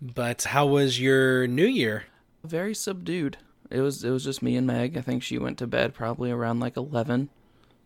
[0.00, 2.04] But how was your new year?
[2.44, 3.38] Very subdued.
[3.70, 4.96] It was it was just me and Meg.
[4.96, 7.28] I think she went to bed probably around like eleven.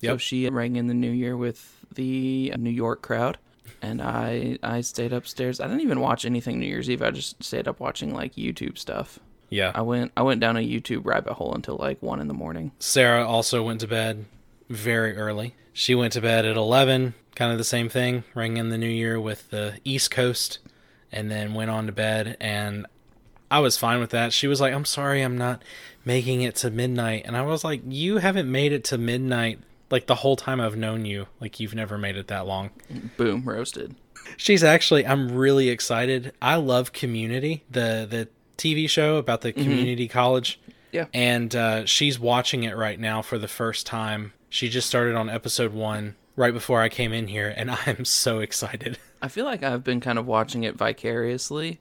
[0.02, 3.38] So she rang in the new year with the New York crowd,
[3.80, 5.60] and I I stayed upstairs.
[5.60, 7.02] I didn't even watch anything New Year's Eve.
[7.02, 9.20] I just stayed up watching like YouTube stuff.
[9.48, 9.70] Yeah.
[9.74, 12.72] I went I went down a YouTube rabbit hole until like one in the morning.
[12.78, 14.24] Sarah also went to bed
[14.68, 15.54] very early.
[15.72, 18.88] She went to bed at 11, kind of the same thing, rang in the new
[18.88, 20.58] year with the East Coast,
[21.12, 22.36] and then went on to bed.
[22.40, 22.86] And
[23.50, 24.32] I was fine with that.
[24.32, 25.62] She was like, I'm sorry, I'm not
[26.04, 27.22] making it to midnight.
[27.26, 30.76] And I was like, You haven't made it to midnight like the whole time I've
[30.76, 31.26] known you.
[31.40, 32.70] Like, you've never made it that long.
[33.16, 33.94] Boom, roasted.
[34.36, 36.32] She's actually I'm really excited.
[36.40, 40.60] I love Community, the the TV show about the community college.
[40.92, 41.06] Yeah.
[41.12, 44.34] And uh, she's watching it right now for the first time.
[44.48, 48.40] She just started on episode 1 right before I came in here and I'm so
[48.40, 48.98] excited.
[49.22, 51.80] I feel like I've been kind of watching it vicariously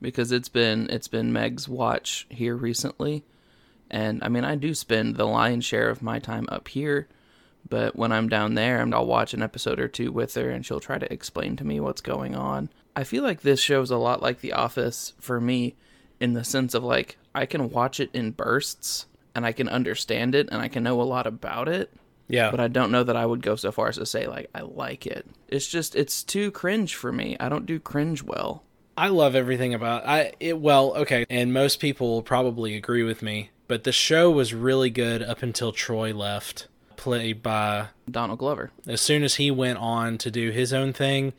[0.00, 3.24] because it's been it's been Meg's watch here recently.
[3.90, 7.08] And I mean, I do spend the lion's share of my time up here,
[7.68, 10.78] but when I'm down there, I'll watch an episode or two with her and she'll
[10.78, 12.68] try to explain to me what's going on.
[12.94, 15.74] I feel like this show's a lot like The Office for me
[16.20, 20.36] in the sense of like I can watch it in bursts and I can understand
[20.36, 21.92] it and I can know a lot about it
[22.28, 22.50] Yeah.
[22.50, 24.60] but I don't know that I would go so far as to say like I
[24.60, 25.26] like it.
[25.48, 27.36] It's just it's too cringe for me.
[27.40, 28.62] I don't do cringe well.
[28.96, 33.22] I love everything about I it well, okay, and most people will probably agree with
[33.22, 38.72] me, but the show was really good up until Troy left, played by Donald Glover.
[38.86, 41.32] as soon as he went on to do his own thing,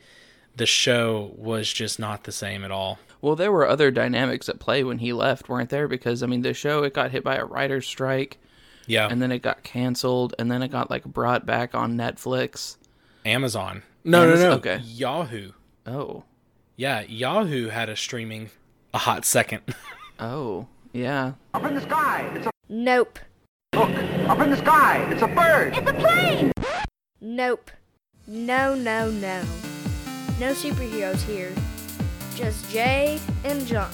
[0.56, 2.98] the show was just not the same at all.
[3.20, 5.86] Well, there were other dynamics at play when he left, weren't there?
[5.86, 8.38] Because I mean, the show it got hit by a writer's strike,
[8.90, 9.08] Yeah.
[9.10, 12.76] and then it got canceled, and then it got like brought back on Netflix.
[13.24, 13.82] Amazon.
[14.04, 14.56] No, Amazon- no, no.
[14.56, 14.78] okay.
[14.84, 15.52] Yahoo.
[15.86, 16.24] Oh,
[16.76, 18.50] Yeah, Yahoo had a streaming
[18.94, 19.62] a hot second.
[20.18, 21.32] oh, yeah.
[21.54, 23.18] Up in the sky, it's a Nope.
[23.74, 23.90] look.
[24.28, 25.74] Up in the sky, it's a bird.
[25.76, 26.52] It's a plane!
[27.20, 27.70] Nope.
[28.26, 29.42] No, no, no.
[30.40, 31.52] No superheroes here.
[32.34, 33.92] Just Jay and John.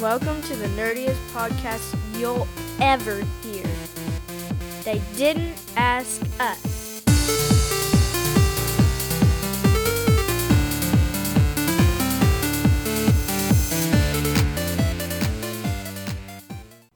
[0.00, 2.48] Welcome to the nerdiest podcast you'll
[2.80, 3.41] ever hear.
[4.84, 7.04] They didn't ask us.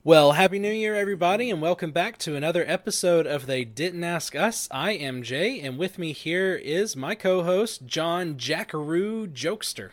[0.03, 4.35] well, happy new year everybody and welcome back to another episode of They Didn't Ask
[4.35, 4.67] Us.
[4.73, 9.91] I am Jay and with me here is my co-host John Jackaroo Jokester.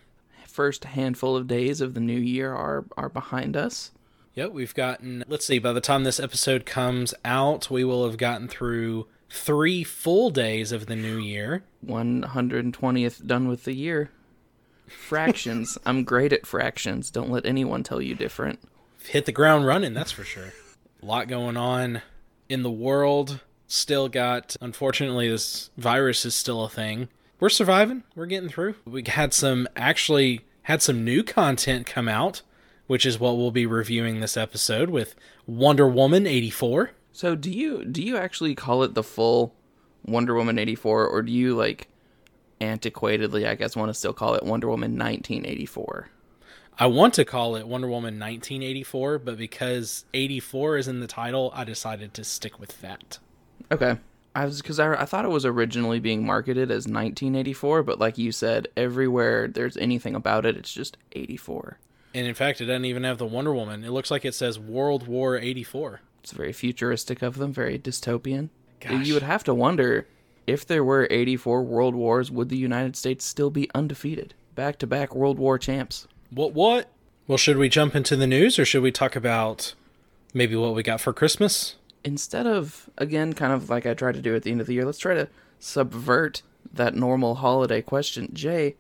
[0.48, 3.92] First handful of days of the new year are are behind us.
[4.36, 8.18] Yep, we've gotten let's see, by the time this episode comes out, we will have
[8.18, 11.64] gotten through 3 full days of the new year.
[11.86, 14.10] 120th done with the year.
[14.88, 15.78] Fractions.
[15.86, 17.12] I'm great at fractions.
[17.12, 18.60] Don't let anyone tell you different.
[19.06, 20.54] hit the ground running, that's for sure.
[21.02, 22.02] A lot going on
[22.50, 23.42] in the world.
[23.68, 27.10] Still got, unfortunately, this virus is still a thing.
[27.40, 28.04] We're surviving.
[28.16, 28.76] We're getting through.
[28.86, 32.42] We had some, actually, had some new content come out,
[32.88, 36.92] which is what we'll be reviewing this episode with Wonder Woman 84.
[37.12, 39.54] So do you do you actually call it the full
[40.06, 41.88] Wonder Woman 84 or do you like
[42.60, 46.10] antiquatedly I guess want to still call it Wonder Woman 1984?
[46.78, 51.52] I want to call it Wonder Woman 1984, but because 84 is in the title,
[51.54, 53.20] I decided to stick with that.
[53.72, 53.98] Okay.
[54.36, 58.18] I was cuz I, I thought it was originally being marketed as 1984, but like
[58.18, 61.78] you said, everywhere there's anything about it it's just 84.
[62.14, 63.84] And in fact, it doesn't even have the Wonder Woman.
[63.84, 66.02] It looks like it says World War 84.
[66.22, 68.50] It's very futuristic of them, very dystopian.
[68.80, 69.06] Gosh.
[69.06, 70.08] You would have to wonder
[70.46, 74.34] if there were 84 world wars, would the United States still be undefeated?
[74.56, 76.08] Back to back World War champs.
[76.30, 76.90] What what?
[77.28, 79.74] Well, should we jump into the news or should we talk about
[80.34, 81.76] maybe what we got for Christmas?
[82.04, 84.74] Instead of, again, kind of like I tried to do at the end of the
[84.74, 86.42] year, let's try to subvert
[86.74, 88.30] that normal holiday question.
[88.34, 88.76] Jay,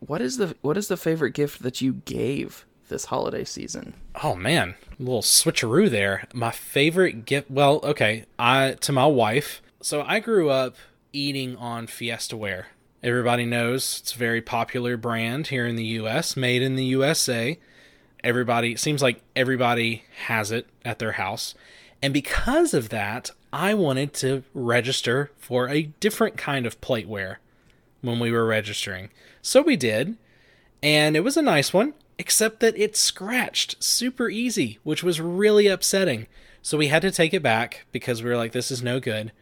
[0.00, 3.94] what is the what is the favorite gift that you gave this holiday season?
[4.22, 6.26] Oh man, a little switcheroo there.
[6.32, 9.62] My favorite gift, well, okay, I to my wife.
[9.80, 10.76] So I grew up
[11.12, 12.68] eating on Fiesta Ware.
[13.02, 17.58] Everybody knows it's a very popular brand here in the US, made in the USA.
[18.24, 21.54] Everybody it seems like everybody has it at their house.
[22.02, 27.36] And because of that, I wanted to register for a different kind of plateware
[28.00, 29.10] when we were registering.
[29.42, 30.16] So we did,
[30.82, 35.66] and it was a nice one, except that it scratched super easy, which was really
[35.66, 36.26] upsetting.
[36.62, 39.32] So we had to take it back because we were like, this is no good.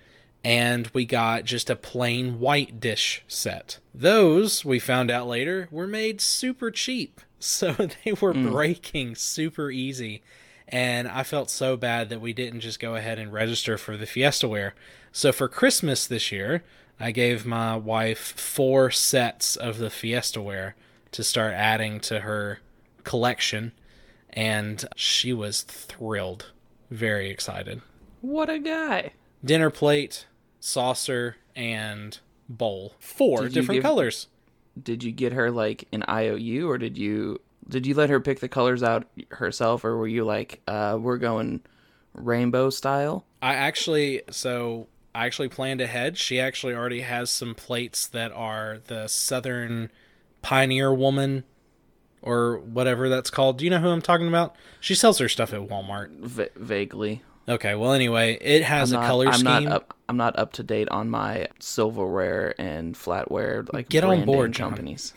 [0.45, 3.79] And we got just a plain white dish set.
[3.93, 7.21] Those, we found out later, were made super cheap.
[7.39, 8.51] So they were mm.
[8.51, 10.23] breaking super easy.
[10.69, 14.07] And I felt so bad that we didn't just go ahead and register for the
[14.07, 14.75] Fiesta Ware.
[15.13, 16.65] So for Christmas this year,
[16.99, 20.75] I gave my wife four sets of the Fiesta Ware
[21.13, 22.61] to start adding to her
[23.05, 23.73] collection.
[24.31, 26.53] And she was thrilled,
[26.91, 27.81] very excited.
[28.21, 29.13] What a guy.
[29.45, 30.27] Dinner plate,
[30.61, 32.95] saucer, and bowl.
[32.99, 34.29] Four Did different give- colors.
[34.83, 38.41] Did you get her like an IOU or did you did you let her pick
[38.41, 41.61] the colors out herself or were you like uh we're going
[42.13, 43.25] rainbow style?
[43.41, 44.87] I actually so
[45.17, 46.19] I actually planned ahead.
[46.19, 49.91] She actually already has some plates that are the Southern
[50.43, 51.45] Pioneer Woman
[52.21, 53.57] or whatever that's called.
[53.59, 54.57] Do you know who I'm talking about?
[54.79, 56.11] She sells her stuff at Walmart.
[56.19, 57.23] V- vaguely.
[57.49, 59.45] Okay, well anyway, it has I'm a not, color I'm scheme.
[59.45, 64.25] not up I'm not up to date on my silverware and flatware like Get on
[64.27, 64.71] board, name John.
[64.71, 65.15] companies.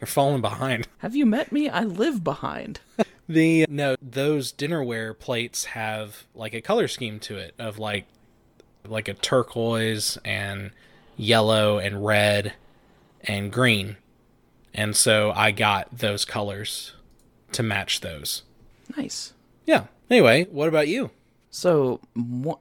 [0.00, 0.88] You're falling behind.
[0.98, 1.68] Have you met me?
[1.68, 2.80] I live behind.
[3.28, 8.06] The no, those dinnerware plates have like a color scheme to it of like
[8.86, 10.70] like a turquoise and
[11.16, 12.54] yellow and red
[13.22, 13.96] and green.
[14.74, 16.92] And so I got those colors
[17.52, 18.42] to match those.
[18.96, 19.32] nice.
[19.66, 19.84] Yeah.
[20.10, 21.10] Anyway, what about you?
[21.50, 22.00] So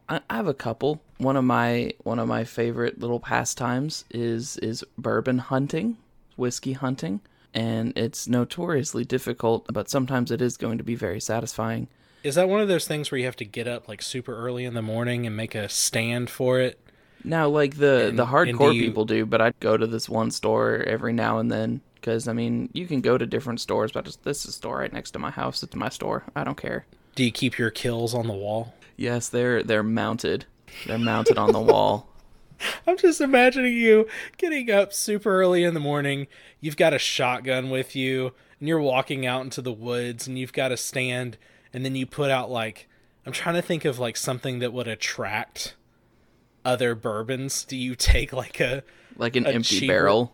[0.09, 1.01] I have a couple.
[1.17, 5.97] One of my one of my favorite little pastimes is is bourbon hunting,
[6.35, 7.21] whiskey hunting,
[7.53, 11.87] and it's notoriously difficult, but sometimes it is going to be very satisfying.
[12.27, 14.65] Is that one of those things where you have to get up like super early
[14.65, 16.79] in the morning and make a stand for it?
[17.23, 20.09] Now, like the And- the hardcore do you- people do, but I go to this
[20.09, 23.91] one store every now and then because I mean you can go to different stores,
[23.93, 25.63] but just, this is a store right next to my house.
[25.63, 26.23] It's my store.
[26.35, 26.85] I don't care.
[27.15, 28.73] Do you keep your kills on the wall?
[28.97, 30.45] Yes, they're they're mounted.
[30.85, 32.09] They're mounted on the wall.
[32.87, 34.07] I'm just imagining you
[34.37, 36.27] getting up super early in the morning.
[36.59, 40.53] You've got a shotgun with you, and you're walking out into the woods, and you've
[40.53, 41.37] got a stand,
[41.77, 42.87] and then you put out like
[43.23, 45.75] I'm trying to think of like something that would attract
[46.65, 47.63] other bourbons.
[47.63, 48.83] Do you take like a
[49.15, 50.33] Like an A empty cheaper- barrel.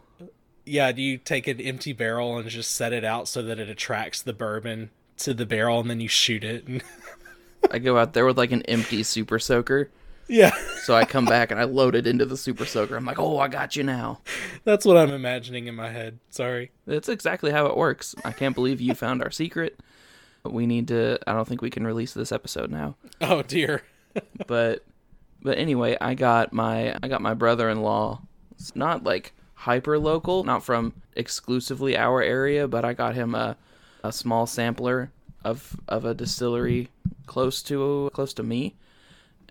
[0.66, 0.92] yeah?
[0.94, 4.22] Do you take an empty barrel and just set it out so that it attracts
[4.22, 6.66] the bourbon to the barrel, and then you shoot it?
[6.68, 6.82] And
[7.72, 9.90] I go out there with like an empty super soaker.
[10.30, 10.52] yeah,
[10.84, 12.96] So I come back and I load it into the super soaker.
[12.96, 14.22] I'm like, oh, I got you now.
[14.64, 16.20] that's what I'm imagining in my head.
[16.30, 16.72] Sorry.
[16.88, 18.16] That's exactly how it works.
[18.24, 19.80] I can't believe you found our secret.
[20.46, 21.18] We need to.
[21.26, 22.96] I don't think we can release this episode now.
[23.22, 23.84] Oh dear.
[24.46, 24.84] But,
[25.42, 28.22] but anyway, I got my I got my brother-in-law.
[28.52, 33.58] It's not like hyper local, not from exclusively our area, but I got him a
[34.04, 35.12] a small sampler
[35.44, 36.90] of of a distillery
[37.26, 38.76] close to close to me,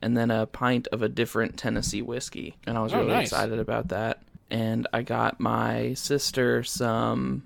[0.00, 3.28] and then a pint of a different Tennessee whiskey, and I was Oh, really nice.
[3.32, 4.22] excited about that.
[4.48, 7.42] And I got my sister some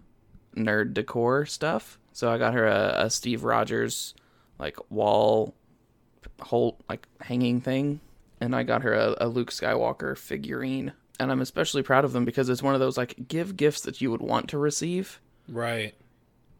[0.55, 1.99] nerd decor stuff.
[2.17, 4.15] So I got her a, a Steve Rogers
[4.59, 5.55] like wall
[6.41, 8.01] whole like hanging thing,
[8.41, 10.95] and I got her a, a Luke Skywalker figurine.
[11.21, 14.01] And I'm especially proud of them because it's one of those like give gifts that
[14.01, 15.95] you would want to receive, Right.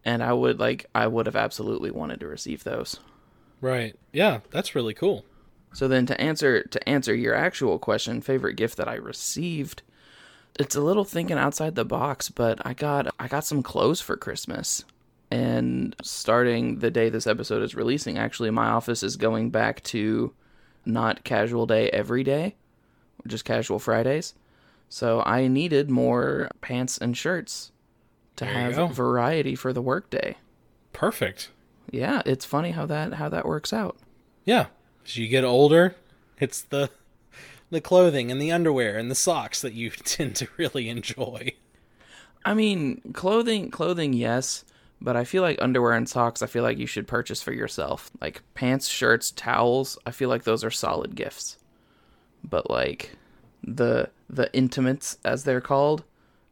[0.05, 3.00] and I would like I would have absolutely wanted to receive those.
[3.62, 3.97] Right.
[4.12, 5.25] Yeah, that's really cool.
[5.73, 9.81] So then to answer to answer your actual question, favorite gift that I received,
[10.61, 14.19] it's a little thinking outside the box, but I got I got some clothes for
[14.19, 14.85] Christmas.
[15.37, 20.33] And starting the day this episode is releasing, actually my office is going back to
[20.87, 22.55] not casual day every day,
[23.26, 24.35] just casual Fridays.
[24.88, 27.73] So I needed more pants and shirts
[28.37, 30.37] to There have variety for the workday.
[30.95, 31.50] Perfect.
[31.90, 33.97] Yeah, it's funny how that how that works out.
[34.45, 34.66] Yeah.
[35.05, 35.97] As you get older,
[36.40, 36.88] it's the
[37.69, 41.52] the clothing and the underwear and the socks that you tend to really enjoy.
[42.45, 44.64] I mean, clothing, clothing, yes,
[45.00, 46.43] but I feel like underwear and socks.
[46.43, 49.99] I feel like you should purchase for yourself, like pants, shirts, towels.
[50.07, 51.59] I feel like those are solid gifts.
[52.43, 53.17] But like
[53.62, 56.05] the the intimates, as they're called,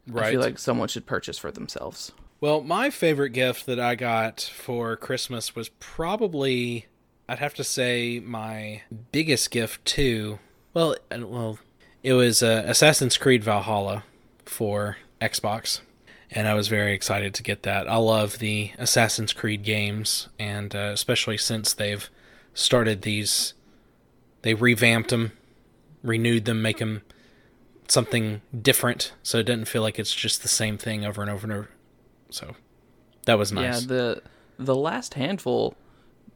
[0.06, 0.26] Right.
[0.26, 2.12] I feel like someone should purchase for themselves.
[2.40, 6.86] Well, my favorite gift that I got for Christmas was probably
[7.28, 8.82] I'd have to say my
[9.12, 10.40] biggest gift too.
[10.74, 11.58] Well, well,
[12.02, 14.04] it was uh, Assassin's Creed Valhalla
[14.44, 15.80] for Xbox,
[16.34, 17.88] and I was very excited to get that.
[17.88, 22.10] I love the Assassin's Creed games, and uh, especially since they've
[22.52, 23.54] started these,
[24.42, 25.32] they revamped them,
[26.02, 27.02] renewed them, make them
[27.86, 31.46] something different, so it doesn't feel like it's just the same thing over and over
[31.46, 31.70] and over.
[32.30, 32.56] So
[33.26, 33.82] that was nice.
[33.82, 34.22] Yeah, the
[34.58, 35.76] the last handful,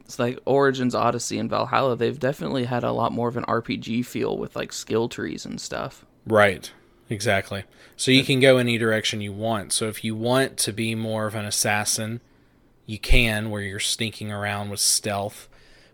[0.00, 1.96] it's like Origins, Odyssey, and Valhalla.
[1.96, 5.60] They've definitely had a lot more of an RPG feel with like skill trees and
[5.60, 6.06] stuff.
[6.24, 6.70] Right.
[7.10, 7.64] Exactly.
[7.96, 9.72] So you can go any direction you want.
[9.72, 12.20] So if you want to be more of an assassin,
[12.86, 15.48] you can, where you're sneaking around with stealth.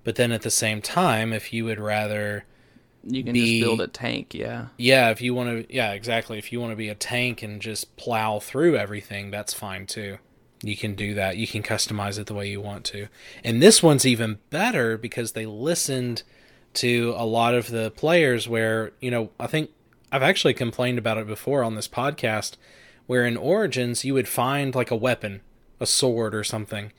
[0.05, 2.45] But then at the same time, if you would rather,
[3.07, 4.67] You can Be- just build a tank, yeah.
[4.79, 6.39] yeah, if you want to, yeah, exactly.
[6.39, 10.19] If you want to be a tank and just plow through everything, that's fine too.
[10.63, 11.37] You can do that.
[11.37, 13.09] You can customize it the way you want to.
[13.43, 16.23] And this one's even better because they listened
[16.75, 19.71] to a lot of the players where, you know, I think
[20.13, 22.57] I've actually complained about it before on this podcast
[23.07, 25.43] where in Origins you would find like a weapon,
[25.81, 26.93] a sword or something,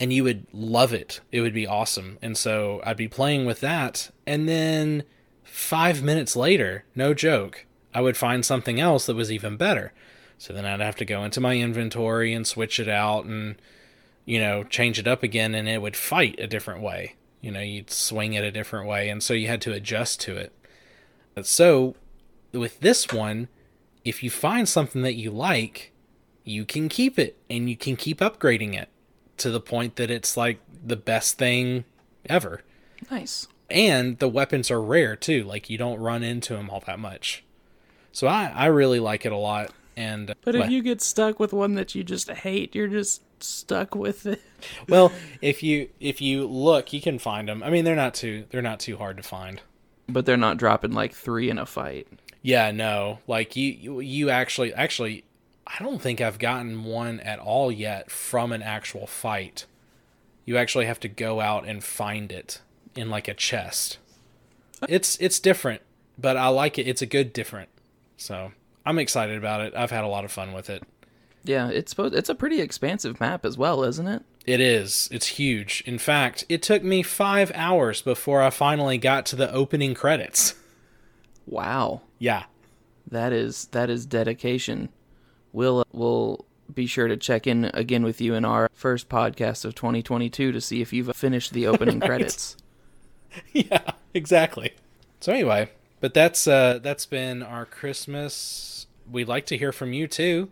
[0.00, 1.20] and you would love it.
[1.32, 2.18] It would be awesome.
[2.20, 5.04] And so I'd be playing with that and then
[5.44, 7.64] 5 minutes later, no joke,
[7.94, 9.92] I would find something else that was even better.
[10.36, 13.60] So then I'd have to go into my inventory and switch it out and
[14.24, 17.14] you know, change it up again and it would fight a different way.
[17.40, 20.36] You know, you'd swing it a different way and so you had to adjust to
[20.36, 20.52] it.
[21.42, 21.96] So
[22.52, 23.48] with this one,
[24.04, 25.92] if you find something that you like,
[26.44, 28.88] you can keep it and you can keep upgrading it
[29.38, 31.84] to the point that it's like the best thing
[32.26, 32.62] ever.
[33.10, 33.46] Nice.
[33.70, 37.44] And the weapons are rare too, like you don't run into them all that much.
[38.12, 39.72] So I, I really like it a lot.
[39.96, 43.22] And But if well- you get stuck with one that you just hate, you're just
[43.42, 44.40] stuck with it.
[44.88, 45.12] well,
[45.42, 47.62] if you if you look, you can find them.
[47.62, 49.60] I mean, they're not too they're not too hard to find.
[50.08, 52.08] But they're not dropping like three in a fight.
[52.48, 53.18] Yeah, no.
[53.26, 55.24] Like you you, you actually actually
[55.66, 59.66] I don't think I've gotten one at all yet from an actual fight.
[60.46, 62.62] You actually have to go out and find it
[62.96, 63.98] in like a chest.
[64.88, 65.82] It's it's different,
[66.16, 66.88] but I like it.
[66.88, 67.68] It's a good different.
[68.16, 68.52] So,
[68.86, 69.74] I'm excited about it.
[69.76, 70.82] I've had a lot of fun with it.
[71.44, 74.22] Yeah, it's supposed it's a pretty expansive map as well, isn't it?
[74.46, 75.06] It is.
[75.12, 75.82] It's huge.
[75.84, 80.54] In fact, it took me 5 hours before I finally got to the opening credits.
[81.46, 82.00] Wow.
[82.18, 82.44] Yeah.
[83.10, 84.90] That is that is dedication.
[85.52, 89.74] We'll we'll be sure to check in again with you in our first podcast of
[89.74, 92.56] 2022 to see if you've finished the opening credits.
[93.52, 94.74] yeah, exactly.
[95.20, 95.70] So anyway,
[96.00, 98.86] but that's uh that's been our Christmas.
[99.10, 100.50] We'd like to hear from you too,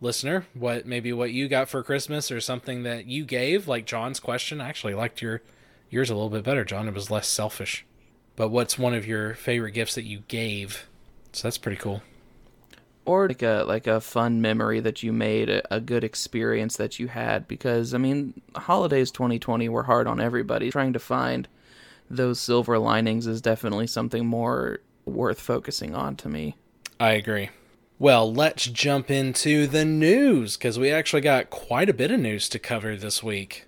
[0.00, 0.46] listener.
[0.54, 4.60] What maybe what you got for Christmas or something that you gave, like John's question.
[4.60, 5.42] I actually liked your
[5.90, 6.88] yours a little bit better, John.
[6.88, 7.84] It was less selfish.
[8.36, 10.86] But what's one of your favorite gifts that you gave?
[11.32, 12.02] So that's pretty cool.
[13.04, 16.98] or like a like a fun memory that you made, a, a good experience that
[16.98, 20.70] you had because I mean, holidays 2020 were hard on everybody.
[20.70, 21.48] Trying to find
[22.10, 26.56] those silver linings is definitely something more worth focusing on to me.
[27.00, 27.50] I agree.
[27.98, 32.48] Well, let's jump into the news because we actually got quite a bit of news
[32.50, 33.64] to cover this week.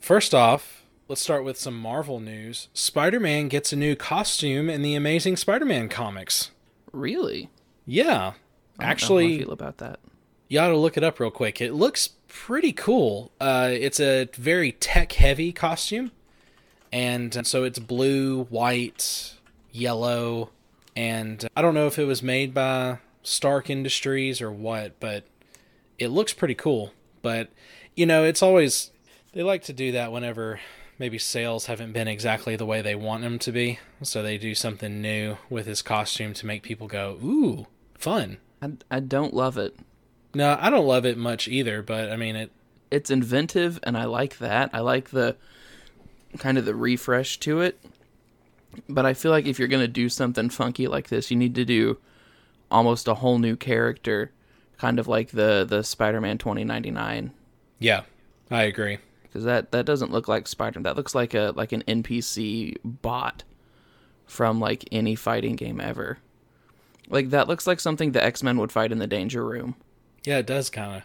[0.00, 2.68] First off, let's start with some Marvel news.
[2.74, 6.50] Spider Man gets a new costume in the Amazing Spider Man comics.
[6.92, 7.50] Really?
[7.86, 8.04] Yeah.
[8.04, 8.32] I don't know
[8.78, 10.00] how I Actually, feel about that.
[10.48, 11.60] you ought to look it up real quick.
[11.60, 13.30] It looks pretty cool.
[13.40, 16.12] Uh, it's a very tech heavy costume.
[16.92, 19.34] And uh, so it's blue, white,
[19.70, 20.50] yellow,
[20.94, 25.24] and I don't know if it was made by Stark Industries or what, but
[25.98, 26.92] it looks pretty cool.
[27.22, 27.48] But,
[27.96, 28.90] you know, it's always,
[29.32, 30.60] they like to do that whenever
[31.02, 33.80] maybe sales haven't been exactly the way they want them to be.
[34.02, 37.66] So they do something new with his costume to make people go, ooh,
[37.98, 38.38] fun.
[38.62, 39.76] I, I don't love it.
[40.32, 42.52] No, I don't love it much either, but I mean, it,
[42.92, 44.70] It's inventive and I like that.
[44.72, 45.34] I like the
[46.38, 47.84] kind of the refresh to it.
[48.88, 51.56] But I feel like if you're going to do something funky like this, you need
[51.56, 51.98] to do
[52.70, 54.30] almost a whole new character,
[54.78, 57.32] kind of like the the Spider-Man 2099
[57.80, 58.02] yeah,
[58.48, 58.98] I agree.
[59.32, 60.78] Because that that doesn't look like Spider.
[60.80, 60.82] Man.
[60.84, 63.44] That looks like a like an NPC bot
[64.26, 66.18] from like any fighting game ever.
[67.08, 69.74] Like that looks like something the X-Men would fight in the Danger Room.
[70.24, 71.02] Yeah, it does kind of.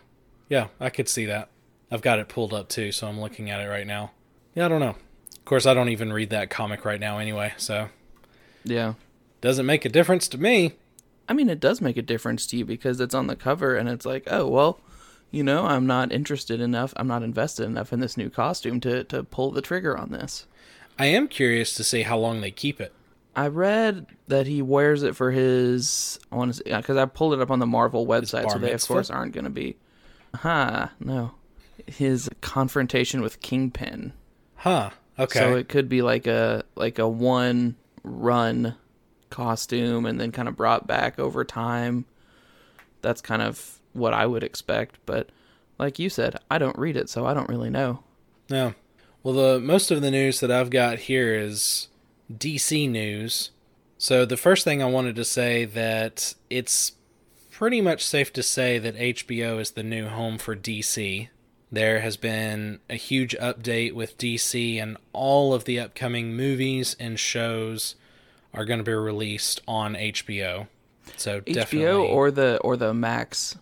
[0.49, 1.49] Yeah, I could see that.
[1.89, 4.11] I've got it pulled up too, so I'm looking at it right now.
[4.53, 4.95] Yeah, I don't know.
[5.35, 7.89] Of course, I don't even read that comic right now anyway, so
[8.65, 8.93] Yeah.
[9.41, 10.73] doesn't make a difference to me.
[11.29, 13.87] I mean, it does make a difference to you because it's on the cover and
[13.89, 14.79] it's like, oh, well,
[15.31, 19.03] you know, I'm not interested enough, I'm not invested enough in this new costume to,
[19.05, 20.47] to pull the trigger on this.
[20.99, 22.93] I am curious to see how long they keep it.
[23.35, 27.33] I read that he wears it for his, I want to say, because I pulled
[27.33, 29.77] it up on the Marvel website, so they, of course, aren't going to be.
[30.37, 31.31] Ha, no.
[31.85, 34.13] His confrontation with Kingpin.
[34.55, 34.89] Huh.
[35.19, 35.39] Okay.
[35.39, 38.75] So it could be like a like a one run
[39.29, 42.05] costume and then kind of brought back over time.
[43.01, 45.29] That's kind of what I would expect, but
[45.79, 48.03] like you said, I don't read it, so I don't really know.
[48.49, 48.73] No.
[49.23, 51.89] Well, the most of the news that I've got here is
[52.31, 53.51] DC news.
[53.97, 56.93] So the first thing I wanted to say that it's
[57.51, 61.29] pretty much safe to say that HBO is the new home for DC.
[61.71, 67.19] There has been a huge update with DC, and all of the upcoming movies and
[67.19, 67.95] shows
[68.53, 70.67] are going to be released on HBO.
[71.17, 73.57] So HBO definitely, or the or the Max.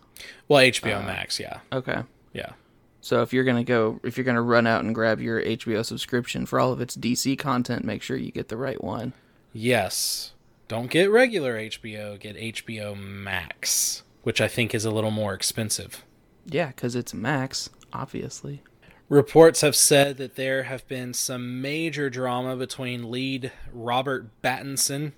[0.48, 2.02] Well, HBO uh, Max, yeah, Okay.
[2.32, 2.52] yeah.
[3.00, 6.44] So if you're gonna go, if you're gonna run out and grab your HBO subscription
[6.44, 9.12] for all of its DC content, make sure you get the right one.
[9.52, 10.32] Yes.
[10.68, 16.04] Don't get regular HBO, get HBO Max, which I think is a little more expensive.
[16.44, 18.62] Yeah, because it's Max, obviously.
[19.08, 25.12] Reports have said that there have been some major drama between lead Robert Pattinson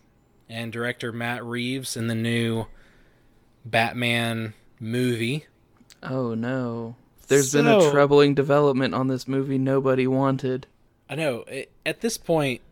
[0.47, 2.67] and director Matt Reeves in the new
[3.65, 5.47] Batman movie.
[6.03, 6.97] Oh no.
[7.29, 10.67] There's been a troubling development on this movie nobody wanted.
[11.11, 12.63] I know, it, at this point,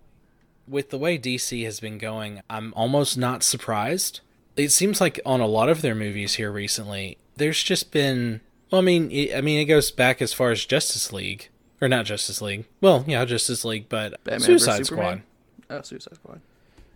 [0.66, 4.20] with the way DC has been going, I'm almost not surprised.
[4.56, 8.40] It seems like on a lot of their movies here recently, there's just been.
[8.70, 11.48] Well, I mean, it, I mean, it goes back as far as Justice League,
[11.80, 12.64] or not Justice League.
[12.80, 15.22] Well, yeah, Justice League, but Batman Suicide Squad.
[15.68, 16.40] Oh, Suicide Squad.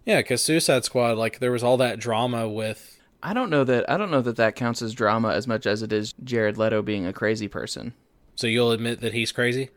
[0.07, 3.00] Yeah, because Suicide Squad, like, there was all that drama with.
[3.23, 5.83] I don't know that I don't know that that counts as drama as much as
[5.83, 7.93] it is Jared Leto being a crazy person.
[8.35, 9.71] So you'll admit that he's crazy?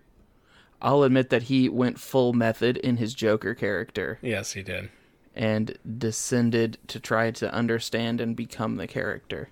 [0.81, 4.89] I'll admit that he went full method in his Joker character Yes, he did.
[5.35, 9.49] and descended to try to understand and become the character.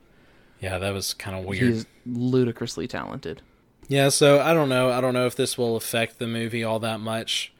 [0.59, 1.63] Yeah, that was kind of weird.
[1.63, 3.41] He's ludicrously talented.
[3.87, 4.89] Yeah, so I don't know.
[4.91, 7.51] I don't know if this will affect the movie all that much.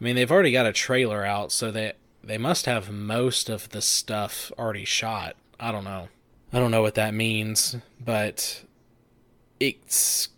[0.00, 3.68] I mean, they've already got a trailer out, so they they must have most of
[3.70, 5.36] the stuff already shot.
[5.58, 6.08] I don't know.
[6.52, 8.62] I don't know what that means, but
[9.58, 10.28] it's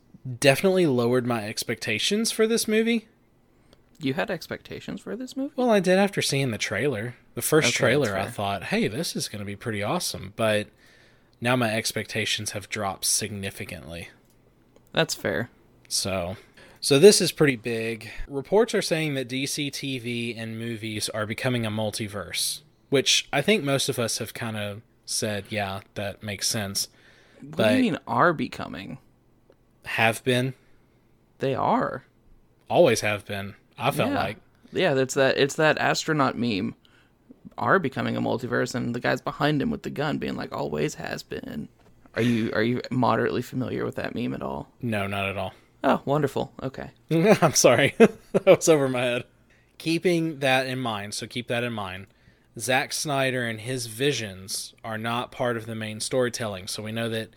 [0.40, 3.08] definitely lowered my expectations for this movie.
[3.98, 5.52] You had expectations for this movie?
[5.56, 7.16] Well, I did after seeing the trailer.
[7.34, 10.68] The first Okay, trailer, I thought, "Hey, this is going to be pretty awesome," but
[11.40, 14.08] now my expectations have dropped significantly.
[14.92, 15.50] That's fair.
[15.88, 16.36] So,
[16.80, 18.10] so this is pretty big.
[18.28, 23.64] Reports are saying that DC TV and movies are becoming a multiverse, which I think
[23.64, 26.88] most of us have kind of said, yeah, that makes sense.
[27.40, 28.98] What But do you mean are becoming?
[29.84, 30.54] have been,
[31.38, 32.04] They are.
[32.68, 33.54] always have been.
[33.78, 34.16] I felt yeah.
[34.18, 34.36] like
[34.72, 36.74] Yeah, that's that it's that astronaut meme.
[37.58, 40.96] Are becoming a multiverse and the guy's behind him with the gun being like always
[40.96, 41.68] has been.
[42.14, 44.68] Are you are you moderately familiar with that meme at all?
[44.82, 45.54] no, not at all.
[45.84, 46.52] Oh, wonderful.
[46.64, 46.90] Okay.
[47.12, 47.94] I'm sorry.
[47.98, 49.24] that was over my head.
[49.78, 52.08] Keeping that in mind, so keep that in mind.
[52.58, 56.68] Zack Snyder and his visions are not part of the main storytelling.
[56.68, 57.30] So we know that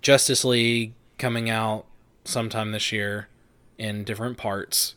[0.00, 1.86] Justice League coming out
[2.24, 3.28] sometime this year
[3.78, 4.96] in different parts.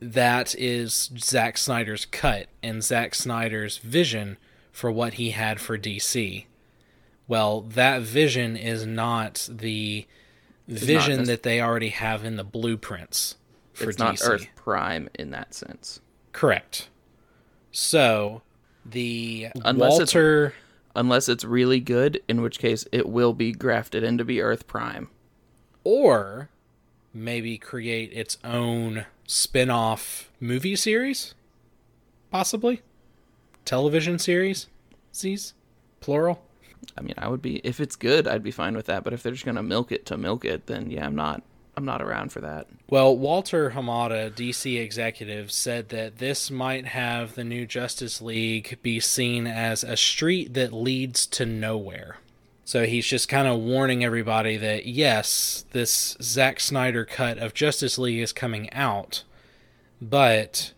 [0.00, 4.36] That is Zack Snyder's cut and Zack Snyder's vision
[4.72, 6.46] for what he had for DC.
[7.28, 10.06] Well, that vision is not the
[10.66, 13.36] not vision nec- that they already have in the blueprints
[13.72, 14.04] for it's DC.
[14.04, 16.00] not Earth Prime in that sense.
[16.32, 16.88] Correct.
[17.72, 18.42] So
[18.90, 20.54] the Unless it's- Walter
[20.96, 25.08] Unless it's really good, in which case it will be grafted into be Earth Prime.
[25.84, 26.48] or
[27.14, 31.34] maybe create its own spin-off movie series
[32.30, 32.80] possibly
[33.64, 34.66] television series
[35.10, 35.54] sees
[36.00, 36.42] plural
[36.96, 39.04] I mean, I would be if it's good, I'd be fine with that.
[39.04, 41.42] But if they're just gonna milk it to milk it, then yeah, I'm not.
[41.76, 42.68] I'm not around for that.
[42.90, 49.00] Well walter hamada dc executive said that this might have the new justice league be
[49.00, 52.18] seen as a street that leads to nowhere
[52.64, 57.98] so he's just kind of warning everybody that yes this Zack snyder cut of justice
[57.98, 59.24] league is coming out
[60.00, 60.72] but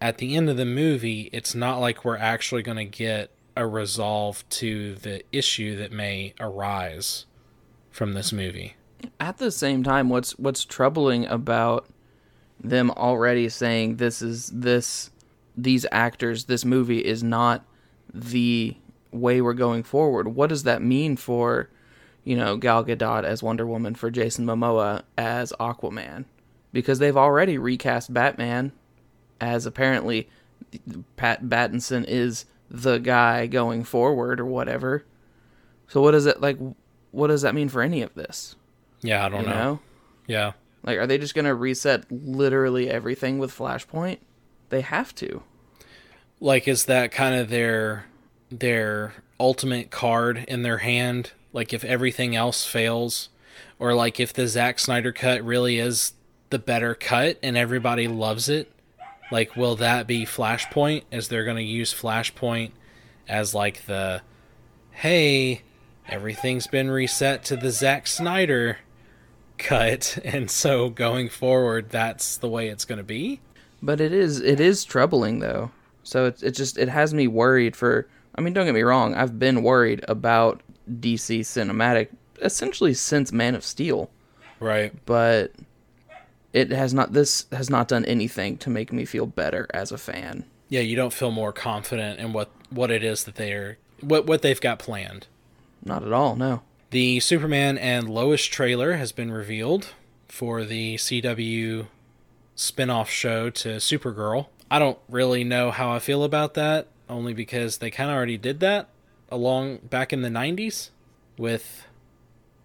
[0.00, 3.66] at the end of the movie, it's not like we're actually going to get a
[3.66, 7.26] resolve to the issue that may arise
[7.90, 8.76] from this movie.
[9.20, 11.88] At the same time, what's what's troubling about
[12.60, 15.10] them already saying this is this
[15.56, 17.64] these actors, this movie is not
[18.12, 18.76] the
[19.10, 20.28] way we're going forward.
[20.28, 21.68] What does that mean for,
[22.24, 26.24] you know, Gal Gadot as Wonder Woman, for Jason Momoa as Aquaman?
[26.72, 28.72] Because they've already recast Batman
[29.40, 30.28] as apparently
[31.16, 35.04] Pat Battinson is the guy going forward or whatever.
[35.88, 36.58] So what does it like?
[37.10, 38.54] What does that mean for any of this?
[39.02, 39.52] Yeah, I don't know.
[39.52, 39.80] know,
[40.26, 40.52] Yeah.
[40.82, 44.18] like are they just gonna reset literally everything with Flashpoint?
[44.70, 45.42] They have to.
[46.40, 48.06] Like is that kind of their
[48.50, 51.32] their ultimate card in their hand?
[51.52, 53.28] Like if everything else fails
[53.78, 56.12] or like if the Zack Snyder cut really is
[56.50, 58.70] the better cut and everybody loves it,
[59.30, 61.02] like will that be Flashpoint?
[61.10, 62.72] Is they're going to use Flashpoint
[63.28, 64.22] as like the
[64.90, 65.62] hey,
[66.08, 68.78] everything's been reset to the Zack Snyder
[69.58, 73.40] cut, and so going forward, that's the way it's going to be.
[73.82, 75.70] But it is it is troubling though.
[76.02, 78.06] So it it just it has me worried for.
[78.34, 79.14] I mean, don't get me wrong.
[79.14, 82.08] I've been worried about DC cinematic
[82.40, 84.10] essentially since Man of Steel,
[84.60, 84.92] Right.
[85.06, 85.52] but
[86.52, 87.12] it has not.
[87.12, 90.44] This has not done anything to make me feel better as a fan.
[90.68, 94.42] Yeah, you don't feel more confident in what what it is that they're what what
[94.42, 95.26] they've got planned.
[95.84, 96.36] Not at all.
[96.36, 96.62] No.
[96.90, 99.92] The Superman and Lois trailer has been revealed
[100.26, 101.86] for the CW
[102.54, 104.46] spin-off show to Supergirl.
[104.70, 108.38] I don't really know how I feel about that, only because they kind of already
[108.38, 108.88] did that
[109.30, 110.88] along back in the 90s
[111.36, 111.86] with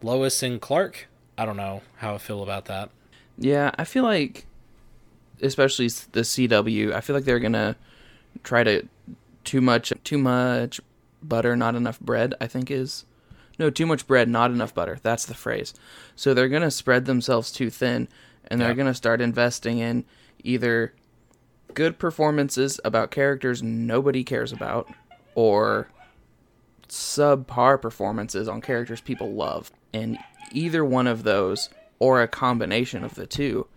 [0.01, 1.07] Lois and Clark.
[1.37, 2.91] I don't know how I feel about that.
[3.37, 4.45] Yeah, I feel like,
[5.41, 7.75] especially the CW, I feel like they're gonna
[8.43, 8.87] try to
[9.43, 10.79] too much too much
[11.21, 12.35] butter, not enough bread.
[12.39, 13.03] I think is
[13.59, 14.99] no too much bread, not enough butter.
[15.01, 15.73] That's the phrase.
[16.15, 18.07] So they're gonna spread themselves too thin,
[18.47, 18.75] and they're Yeah.
[18.75, 20.05] gonna start investing in
[20.43, 20.93] either
[21.73, 24.87] good performances about characters nobody cares about,
[25.35, 25.87] or
[26.87, 29.71] subpar performances on characters people love.
[29.93, 30.17] And
[30.51, 33.67] either one of those, or a combination of the two,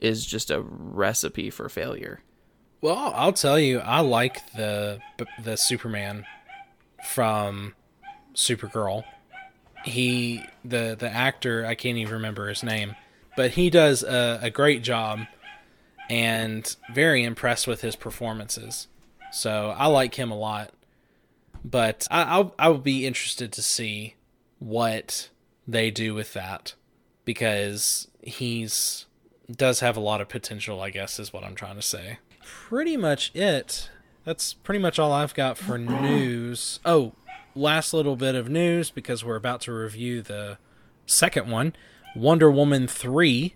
[0.00, 2.20] is just a recipe for failure.
[2.80, 5.00] Well, I'll tell you, I like the
[5.42, 6.26] the Superman
[7.04, 7.74] from
[8.34, 9.04] Supergirl.
[9.84, 12.96] He the the actor I can't even remember his name,
[13.36, 15.20] but he does a, a great job,
[16.08, 18.88] and very impressed with his performances.
[19.32, 20.70] So I like him a lot.
[21.64, 24.14] But I, I'll I'll be interested to see
[24.58, 25.28] what
[25.66, 26.74] they do with that
[27.24, 29.06] because he's
[29.50, 30.80] does have a lot of potential.
[30.80, 33.90] I guess is what I'm trying to say pretty much it.
[34.24, 36.80] That's pretty much all I've got for news.
[36.84, 37.12] Oh,
[37.54, 40.58] last little bit of news because we're about to review the
[41.06, 41.74] second one.
[42.16, 43.54] Wonder Woman 3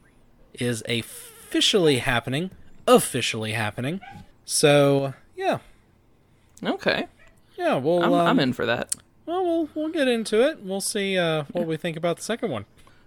[0.54, 2.50] is officially happening.
[2.86, 4.00] Officially happening.
[4.44, 5.58] So, yeah.
[6.64, 7.06] Okay,
[7.56, 8.96] Yeah, we'll I'm, um, I'm in for that.
[9.26, 10.60] Well, we'll we'll get into it.
[10.62, 12.64] We'll see uh, what we think about the second one.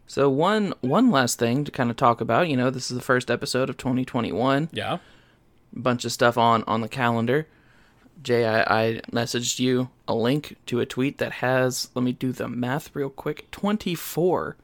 [0.08, 2.48] So one one last thing to kind of talk about.
[2.48, 4.70] You know, this is the first episode of 2021.
[4.72, 5.00] Yeah.
[5.74, 7.48] bunch of stuff on on the calendar.
[8.24, 12.32] Jay, I, I messaged you a link to a tweet that has, let me do
[12.32, 14.56] the math real quick, 24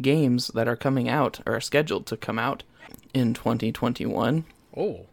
[0.00, 2.62] games that are coming out or are scheduled to come out
[3.12, 4.44] in 2021.
[4.76, 5.06] Oh.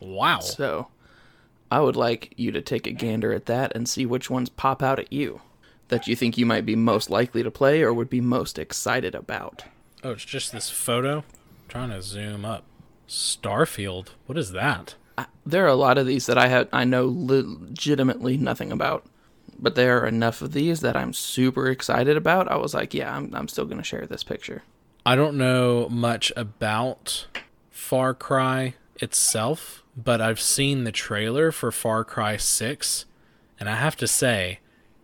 [0.00, 0.40] Wow.
[0.40, 0.88] So
[1.70, 4.82] I would like you to take a gander at that and see which ones pop
[4.82, 5.40] out at you
[5.88, 9.14] that you think you might be most likely to play or would be most excited
[9.14, 9.64] about.
[10.02, 11.24] Oh, it's just this photo.
[11.68, 12.64] trying to zoom up.
[13.08, 14.08] Starfield.
[14.26, 14.94] What is that?
[15.46, 19.04] There are a lot of these that I have I know legitimately nothing about,
[19.58, 22.50] but there are enough of these that I'm super excited about.
[22.50, 24.62] I was like, yeah, I'm I'm still gonna share this picture.
[25.06, 27.26] I don't know much about
[27.70, 33.04] Far Cry itself, but I've seen the trailer for Far Cry 6,
[33.60, 34.60] and I have to say,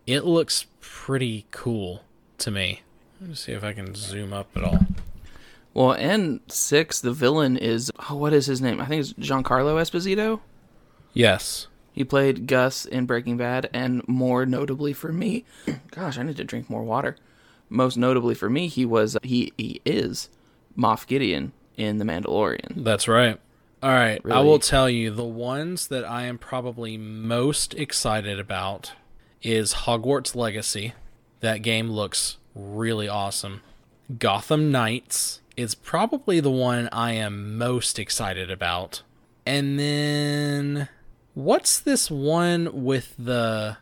[0.07, 2.03] it looks pretty cool
[2.39, 2.81] to me.
[3.19, 4.79] Let me see if I can zoom up at all.
[5.73, 8.81] Well, and six, the villain is oh, what is his name?
[8.81, 10.41] I think it's Giancarlo Esposito.
[11.13, 11.67] Yes.
[11.93, 15.45] He played Gus in Breaking Bad, and more notably for me,
[15.91, 17.17] gosh, I need to drink more water.
[17.69, 20.29] Most notably for me, he was he he is
[20.77, 22.83] Moff Gideon in The Mandalorian.
[22.83, 23.39] That's right.
[23.83, 28.91] All right, I will tell you the ones that I am probably most excited about
[29.41, 30.93] is Hogwarts Legacy.
[31.39, 33.61] That game looks really awesome.
[34.19, 39.03] Gotham Knights is probably the one I am most excited about.
[39.45, 40.89] And then
[41.33, 43.77] what's this one with the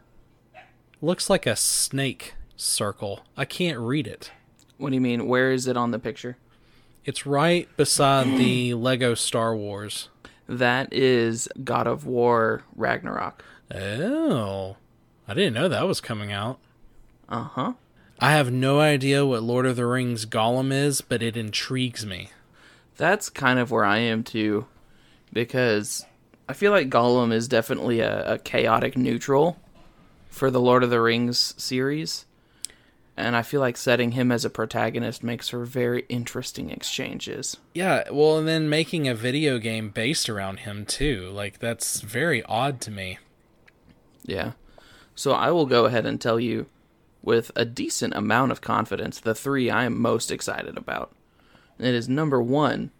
[1.01, 3.21] looks like a snake circle.
[3.37, 4.31] I can't read it.
[4.77, 5.27] What do you mean?
[5.27, 6.37] Where is it on the picture?
[7.05, 10.09] It's right beside the Lego Star Wars.
[10.47, 13.43] That is God of War Ragnarok.
[13.73, 14.77] Oh,
[15.27, 16.59] I didn't know that was coming out.
[17.27, 17.73] Uh huh.
[18.21, 22.31] I have no idea what Lord of the Rings Gollum is, but it intrigues me.
[22.97, 24.65] That's kind of where I am too,
[25.31, 26.05] because
[26.49, 29.57] I feel like Gollum is definitely a, a chaotic neutral
[30.29, 32.25] for the Lord of the Rings series.
[33.15, 37.55] And I feel like setting him as a protagonist makes for very interesting exchanges.
[37.73, 41.29] Yeah, well, and then making a video game based around him too.
[41.29, 43.17] Like that's very odd to me.
[44.23, 44.53] Yeah.
[45.15, 46.67] So I will go ahead and tell you
[47.21, 51.11] with a decent amount of confidence the three I am most excited about.
[51.77, 52.91] And it is number one,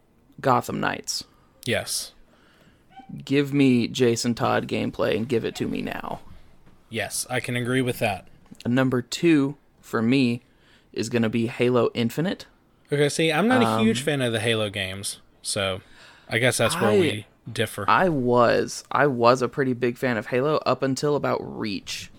[0.41, 1.23] Gotham Knights.
[1.65, 2.13] Yes.
[3.25, 6.19] Give me Jason Todd gameplay and give it to me now.
[6.89, 8.27] Yes, I can agree with that.
[8.65, 10.41] number two for me
[10.91, 12.45] is going to be Halo Infinite.
[12.91, 15.81] Okay, see, I'm not a Um, huge fan of the Halo games, so
[16.27, 17.85] I guess that's where I- we differ.
[17.87, 22.09] I was I was a pretty big fan of Halo up until about Reach.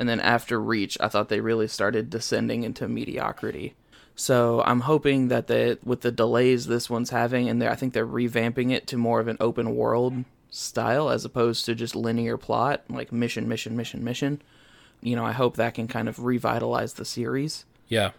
[0.00, 3.74] And then after Reach, I thought they really started descending into mediocrity.
[4.16, 8.06] So I'm hoping that they, with the delays this one's having, and I think they're
[8.06, 12.82] revamping it to more of an open world style as opposed to just linear plot,
[12.88, 14.40] like mission, mission, mission, mission.
[15.02, 17.66] You know, I hope that can kind of revitalize the series.
[17.86, 18.12] yeah.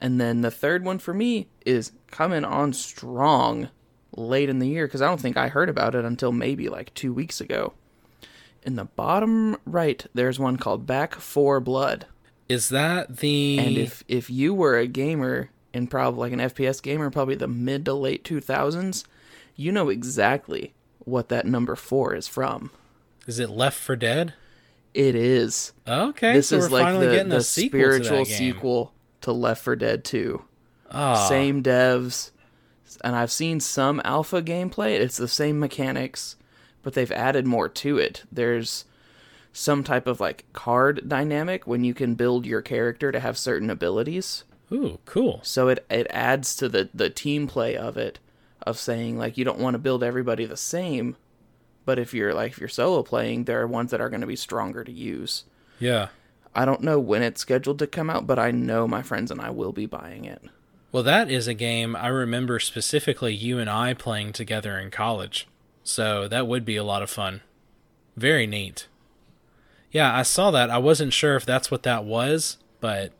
[0.00, 3.70] And then the third one for me is coming on strong
[4.16, 6.94] late in the year because I don't think I heard about it until maybe like
[6.94, 7.72] two weeks ago.
[8.62, 12.06] In the bottom right, there's one called Back 4 Blood.
[12.48, 16.82] Is that the And if if you were a gamer and probably like an FPS
[16.82, 19.04] gamer, probably the mid to late 2000s,
[19.54, 22.70] you know exactly what that number four is from.
[23.26, 24.34] is it Left 4 Dead?
[24.94, 25.72] It is.
[25.86, 29.32] Okay, this so is we're like finally the, getting the sequel spiritual to sequel to
[29.32, 30.42] Left 4 Dead 2.
[30.90, 32.30] Ah, same devs
[33.04, 36.36] and i've seen some alpha gameplay it's the same mechanics
[36.88, 38.86] but they've added more to it there's
[39.52, 43.68] some type of like card dynamic when you can build your character to have certain
[43.68, 45.40] abilities Ooh, cool.
[45.42, 48.20] so it it adds to the the team play of it
[48.62, 51.14] of saying like you don't want to build everybody the same
[51.84, 54.26] but if you're like if you're solo playing there are ones that are going to
[54.26, 55.44] be stronger to use
[55.78, 56.08] Yeah.
[56.54, 59.42] i don't know when it's scheduled to come out but i know my friends and
[59.42, 60.40] i will be buying it
[60.90, 65.46] Well, that is a game I remember specifically you and I playing together in college.
[65.88, 67.40] So that would be a lot of fun.
[68.14, 68.88] Very neat.
[69.90, 70.68] Yeah, I saw that.
[70.68, 73.12] I wasn't sure if that's what that was, but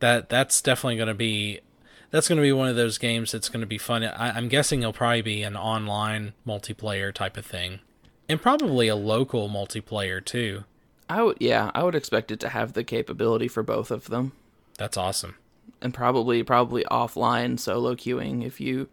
[0.00, 1.60] that that's definitely going to be
[2.10, 4.02] that's going to be one of those games that's going to be fun.
[4.02, 7.78] I, I'm guessing it'll probably be an online multiplayer type of thing,
[8.28, 10.64] and probably a local multiplayer too.
[11.08, 14.32] I would, yeah, I would expect it to have the capability for both of them,
[14.78, 15.36] That's awesome.
[15.80, 18.88] and probably probably offline solo queuing if you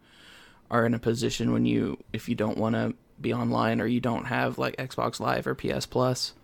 [0.70, 4.00] are in a position when you if you don't want to be online or you
[4.00, 6.34] don't have like Xbox Live or PS Plus.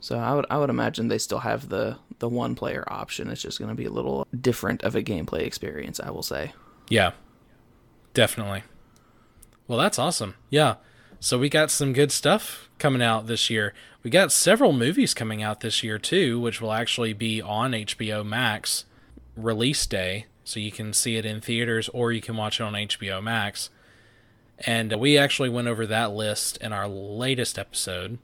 [0.00, 3.30] So I would I would imagine they still have the the one player option.
[3.30, 6.52] It's just going to be a little different of a gameplay experience, I will say.
[6.88, 7.12] Yeah,
[8.14, 8.64] definitely.
[9.68, 10.34] Well, that's awesome.
[10.50, 10.76] Yeah.
[11.20, 13.74] So we got some good stuff coming out this year.
[14.02, 18.26] We got several movies coming out this year too, which will actually be on HBO
[18.26, 18.86] Max
[19.36, 20.26] release day.
[20.42, 23.70] So you can see it in theaters or you can watch it on HBO Max.
[24.64, 28.18] And we actually went over that list in our latest episode.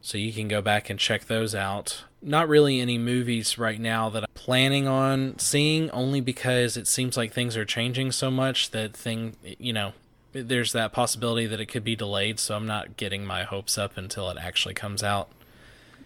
[0.00, 2.04] So you can go back and check those out.
[2.22, 7.16] Not really any movies right now that I'm planning on seeing, only because it seems
[7.16, 9.94] like things are changing so much that thing, you know,
[10.32, 12.38] there's that possibility that it could be delayed.
[12.38, 15.28] So I'm not getting my hopes up until it actually comes out.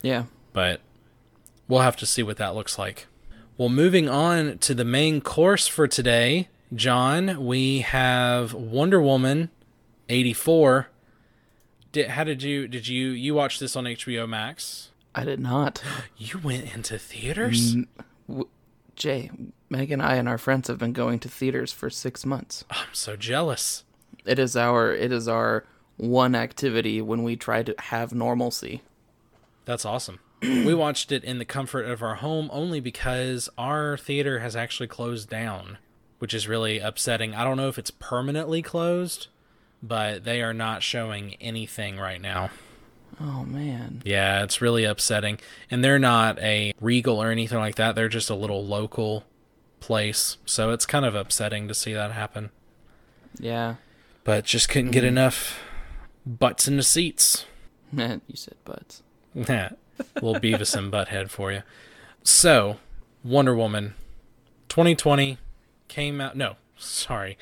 [0.03, 0.25] Yeah.
[0.53, 0.81] But
[1.69, 3.07] we'll have to see what that looks like.
[3.59, 9.51] Well, moving on to the main course for today, John, we have Wonder Woman
[10.09, 10.89] 84.
[11.93, 14.91] Did, how did you did you you watch this on HBO Max?
[15.15, 15.83] I did not.
[16.17, 17.77] You went into theaters?
[18.95, 19.31] Jay,
[19.69, 22.65] Meg and I and our friends have been going to theaters for 6 months.
[22.71, 23.85] I'm so jealous.
[24.25, 25.65] It is our it is our
[25.97, 28.83] one activity when we try to have normalcy.
[29.65, 30.21] That's awesome.
[30.43, 34.87] we watched it in the comfort of our home only because our theater has actually
[34.87, 35.79] closed down,
[36.21, 37.35] which is really upsetting.
[37.35, 39.27] I don't know if it's permanently closed,
[39.83, 42.51] but they are not showing anything right now.
[43.19, 44.03] Oh man.
[44.05, 45.41] Yeah, it's really upsetting.
[45.71, 47.95] And they're not a Regal or anything like that.
[47.95, 49.25] They're just a little local
[49.81, 50.37] place.
[50.45, 52.51] So it's kind of upsetting to see that happen.
[53.39, 53.77] Yeah.
[54.23, 55.09] But just couldn't get mm.
[55.09, 55.59] enough
[56.27, 57.47] butts in the seats.
[57.93, 59.03] you said butts.
[59.35, 59.71] Yeah.
[60.17, 61.63] little Beavis and Butthead for you.
[62.23, 62.77] So,
[63.25, 63.95] Wonder Woman
[64.69, 65.39] 2020
[65.91, 66.37] came out.
[66.37, 67.37] No, sorry.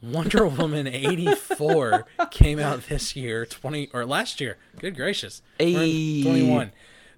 [0.00, 4.56] Wonder Woman 84 came out this year, 20 or last year.
[4.78, 5.42] Good gracious.
[5.58, 6.70] We're 21.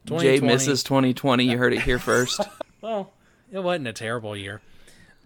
[0.07, 0.41] Jay 2020.
[0.41, 1.45] misses 2020.
[1.45, 2.41] You heard it here first.
[2.83, 3.13] Well,
[3.53, 4.63] it wasn't a terrible year.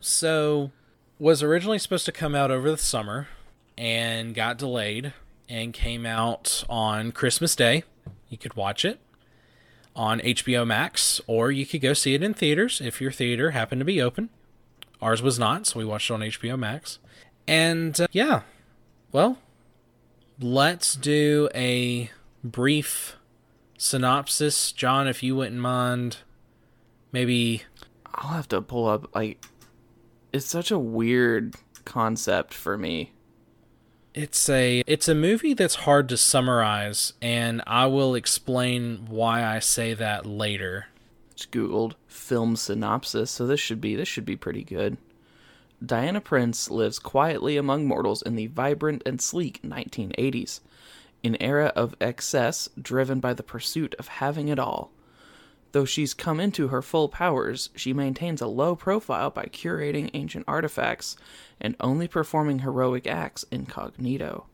[0.00, 0.72] So,
[1.20, 3.28] was originally supposed to come out over the summer
[3.78, 5.12] and got delayed
[5.48, 7.84] and came out on Christmas Day.
[8.28, 8.98] You could watch it
[9.94, 13.80] on HBO Max or you could go see it in theaters if your theater happened
[13.80, 14.30] to be open.
[15.04, 16.98] Ours was not, so we watched it on HBO Max.
[17.46, 18.40] And uh, yeah,
[19.12, 19.36] well,
[20.40, 22.10] let's do a
[22.42, 23.16] brief
[23.76, 24.72] synopsis.
[24.72, 26.16] John, if you wouldn't mind,
[27.12, 27.64] maybe
[28.14, 29.44] I'll have to pull up like
[30.32, 33.12] it's such a weird concept for me.
[34.14, 39.58] It's a it's a movie that's hard to summarize and I will explain why I
[39.58, 40.86] say that later.
[41.32, 44.96] It's Googled film synopsis, so this should be this should be pretty good.
[45.84, 50.60] Diana Prince lives quietly among mortals in the vibrant and sleek 1980s,
[51.22, 54.90] an era of excess driven by the pursuit of having it all.
[55.72, 60.44] Though she's come into her full powers, she maintains a low profile by curating ancient
[60.46, 61.16] artifacts
[61.60, 64.46] and only performing heroic acts incognito.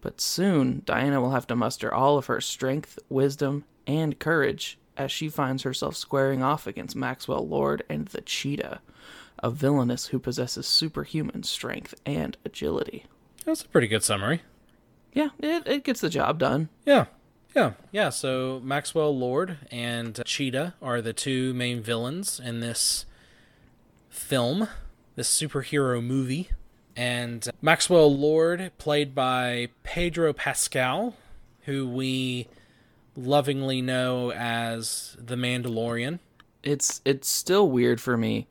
[0.00, 5.12] But soon, Diana will have to muster all of her strength, wisdom, and courage as
[5.12, 8.80] she finds herself squaring off against Maxwell Lord and the Cheetah,
[9.42, 13.06] a villainess who possesses superhuman strength and agility.
[13.44, 14.42] That's a pretty good summary.
[15.12, 16.68] Yeah, it, it gets the job done.
[16.84, 17.06] Yeah.
[17.54, 17.72] Yeah.
[17.90, 18.10] Yeah.
[18.10, 23.06] So Maxwell Lord and Cheetah are the two main villains in this
[24.10, 24.68] film,
[25.14, 26.50] this superhero movie.
[26.94, 31.14] And Maxwell Lord, played by Pedro Pascal,
[31.62, 32.48] who we
[33.16, 36.18] lovingly know as the Mandalorian.
[36.62, 38.48] It's it's still weird for me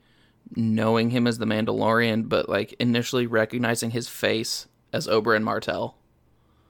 [0.56, 5.98] knowing him as the Mandalorian, but like initially recognizing his face as Oberyn Martell.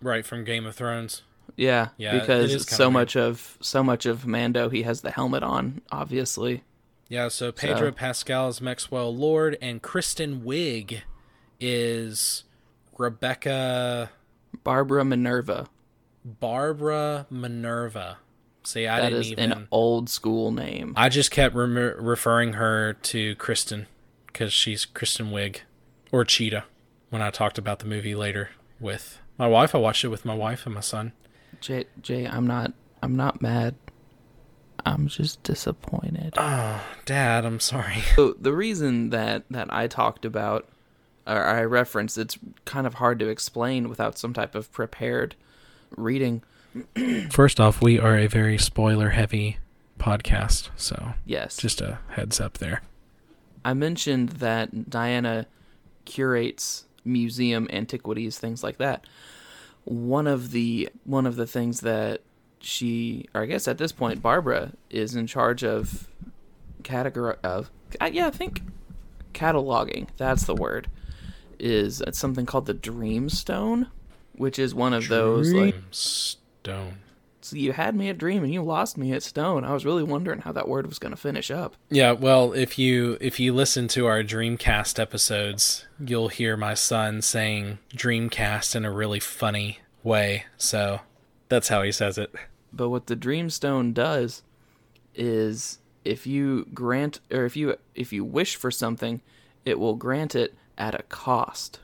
[0.02, 1.24] Right from Game of Thrones.
[1.58, 2.94] Yeah, Yeah, because so weird.
[2.94, 6.64] much of so much of Mando he has the helmet on, obviously.
[7.08, 11.02] Yeah, so Pedro So- Pascal is Maxwell Lord, and Kristen Wiig
[11.60, 12.44] is
[12.98, 14.10] Rebecca
[14.64, 15.68] Barbara Minerva.
[16.26, 18.18] Barbara Minerva.
[18.64, 19.52] See, I That didn't is even.
[19.52, 20.94] an old school name.
[20.98, 23.86] I just kept rem- referring her to Kristen
[24.28, 25.58] because she's Kristen Wiig
[26.12, 26.66] or Cheetah
[27.12, 29.76] when I talked about the movie later with my wife.
[29.76, 31.14] I watched it with my wife and my son.
[31.62, 33.76] Jay, Jay, I'm not I'm not mad.
[34.84, 36.34] I'm just disappointed.
[36.38, 38.02] Oh, Dad, I'm sorry.
[38.16, 40.68] So the reason that that I talked about
[41.28, 45.36] or I referenced it's kind of hard to explain without some type of prepared
[45.96, 46.44] reading.
[47.30, 49.58] First off, we are a very spoiler heavy
[50.00, 51.58] podcast, so Yes.
[51.58, 52.82] just a heads up there.
[53.64, 55.48] I mentioned that Diana
[56.04, 59.06] curates museum antiquities, things like that.
[59.86, 62.22] One of the one of the things that
[62.60, 66.08] she, or I guess at this point, Barbara is in charge of
[66.84, 67.70] categor of.
[68.02, 68.62] Uh, yeah, I think
[69.34, 70.08] cataloging.
[70.18, 70.90] That's the word.
[71.60, 73.88] Is it's something called the Dream Stone,
[74.38, 76.98] which is one of those like Stone.
[77.41, 79.63] so you had me at Dream and you lost me at Stone.
[79.63, 81.76] I was really wondering how that word was going to finish up.
[81.89, 87.21] Yeah, well, if you if you listen to our Dreamcast episodes, you'll hear my son
[87.21, 90.45] saying Dreamcast in a really funny way.
[90.58, 91.02] So
[91.50, 92.34] that's how he says it.
[92.74, 94.43] But what the Dreamstone does
[95.13, 99.21] is if you grant or if you if you wish for something,
[99.63, 101.80] it will grant it at a cost.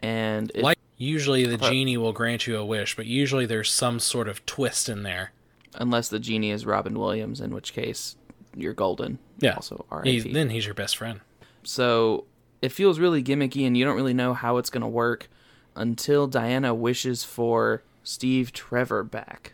[0.00, 3.70] And if, Like usually the Uh, genie will grant you a wish, but usually there's
[3.70, 5.32] some sort of twist in there.
[5.78, 8.16] unless the genie is Robin Williams, in which case
[8.56, 9.18] you're golden.
[9.40, 9.56] Yeah.
[9.56, 11.20] Also He's, then he's your best friend.
[11.64, 12.24] So
[12.62, 15.28] it feels really gimmicky, and you don't really know how it's going to work
[15.74, 19.52] until Diana wishes for Steve Trevor back,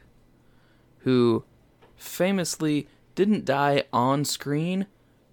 [0.98, 1.42] who
[1.96, 4.86] famously didn't die on screen,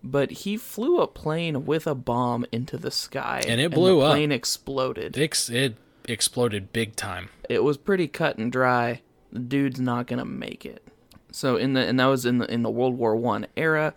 [0.04, 4.06] but he flew a plane with a bomb into the sky, And it blew the
[4.06, 4.12] up.
[4.13, 5.17] plane exploded.
[5.17, 5.76] It, it
[6.10, 7.30] exploded big time.
[7.50, 9.02] It was pretty cut and dry.
[9.32, 10.88] The dude's not gonna make it.
[11.32, 13.93] So in the and that was in the in the World War One era.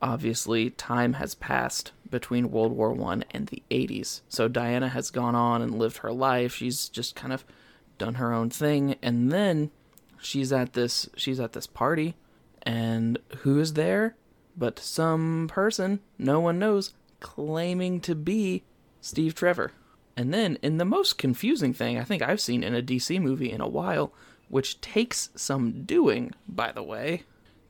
[0.00, 4.20] Obviously, time has passed between World War One and the 80s.
[4.28, 6.54] So Diana has gone on and lived her life.
[6.54, 7.44] She's just kind of
[7.98, 9.70] done her own thing, and then
[10.20, 12.14] she's at this she's at this party,
[12.62, 14.16] and who is there?
[14.56, 18.62] But some person no one knows claiming to be
[19.00, 19.72] Steve Trevor.
[20.18, 23.52] And then, in the most confusing thing I think I've seen in a DC movie
[23.52, 24.12] in a while,
[24.48, 27.22] which takes some doing, by the way,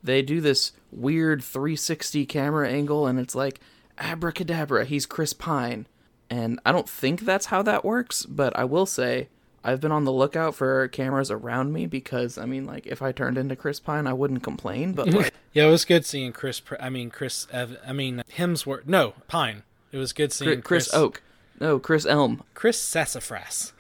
[0.03, 3.61] they do this weird 360 camera angle, and it's like,
[3.99, 5.87] abracadabra, he's Chris Pine.
[6.31, 9.29] And I don't think that's how that works, but I will say,
[9.63, 13.13] I've been on the lookout for cameras around me because, I mean, like, if I
[13.13, 16.63] turned into Chris Pine, I wouldn't complain, but, like, Yeah, it was good seeing Chris.
[16.81, 17.47] I mean Chris.
[17.53, 18.87] Ev- I mean Hemsworth.
[18.87, 19.65] No, Pine.
[19.93, 21.23] It was good seeing Chris, Chris, Oak.
[21.61, 22.43] No, Chris Elm.
[22.55, 23.73] Chris Sassafras.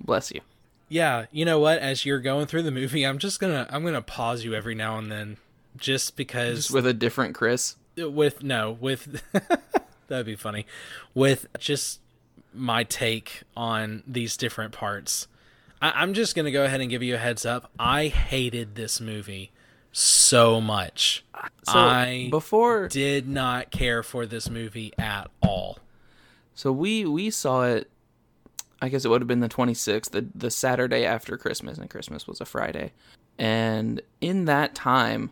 [0.00, 0.40] Bless you.
[0.88, 1.78] Yeah, you know what?
[1.78, 4.98] As you're going through the movie, I'm just gonna I'm gonna pause you every now
[4.98, 5.36] and then,
[5.76, 7.76] just because Just with a different Chris.
[7.96, 9.22] with no with
[10.08, 10.66] that'd be funny
[11.14, 12.00] with just
[12.54, 15.26] my take on these different parts.
[15.82, 17.70] I, I'm just gonna go ahead and give you a heads up.
[17.80, 19.50] I hated this movie
[19.92, 21.24] so much.
[21.64, 22.86] So, I before.
[22.88, 25.78] did not care for this movie at all.
[26.56, 27.88] So we we saw it.
[28.82, 32.26] I guess it would have been the 26th, the the Saturday after Christmas, and Christmas
[32.26, 32.92] was a Friday.
[33.38, 35.30] And in that time,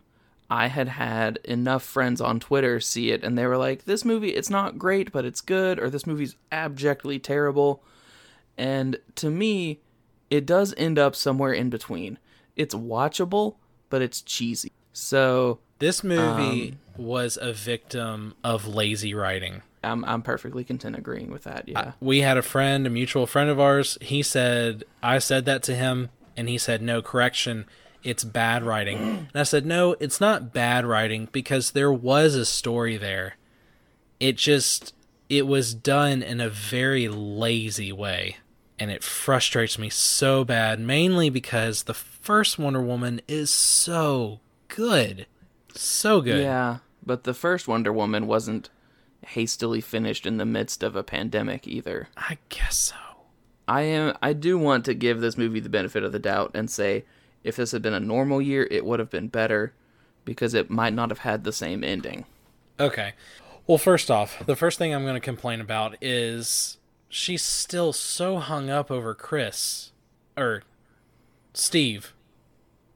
[0.49, 4.29] I had had enough friends on Twitter see it and they were like, this movie,
[4.29, 7.83] it's not great, but it's good, or this movie's abjectly terrible.
[8.57, 9.79] And to me,
[10.29, 12.19] it does end up somewhere in between.
[12.55, 13.55] It's watchable,
[13.89, 14.71] but it's cheesy.
[14.93, 19.63] So This movie um, was a victim of lazy writing.
[19.85, 21.67] I'm, I'm perfectly content agreeing with that.
[21.67, 21.93] Yeah.
[21.99, 23.97] We had a friend, a mutual friend of ours.
[24.01, 27.65] He said, I said that to him, and he said, No, correction,
[28.03, 28.97] it's bad writing.
[28.97, 33.35] And I said, No, it's not bad writing because there was a story there.
[34.19, 34.93] It just,
[35.29, 38.37] it was done in a very lazy way.
[38.77, 45.27] And it frustrates me so bad, mainly because the first Wonder Woman is so good.
[45.73, 46.43] So good.
[46.43, 48.69] Yeah, but the first Wonder Woman wasn't
[49.25, 52.09] hastily finished in the midst of a pandemic either.
[52.17, 52.95] I guess so.
[53.67, 56.69] I am I do want to give this movie the benefit of the doubt and
[56.69, 57.03] say
[57.43, 59.73] if this had been a normal year, it would have been better
[60.23, 62.25] because it might not have had the same ending.
[62.79, 63.13] Okay.
[63.67, 66.77] Well, first off, the first thing I'm going to complain about is
[67.09, 69.91] she's still so hung up over Chris
[70.37, 70.63] or
[71.53, 72.13] Steve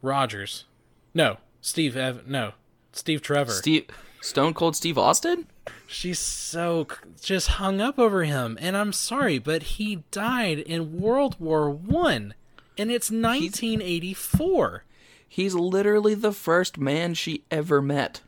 [0.01, 0.65] Rogers.
[1.13, 2.53] No, Steve Ev- no,
[2.91, 3.51] Steve Trevor.
[3.51, 3.85] Steve
[4.21, 5.47] Stone Cold Steve Austin?
[5.87, 6.87] She's so
[7.21, 12.33] just hung up over him, and I'm sorry, but he died in World War 1
[12.79, 14.85] and it's 1984.
[15.27, 18.21] He's literally the first man she ever met.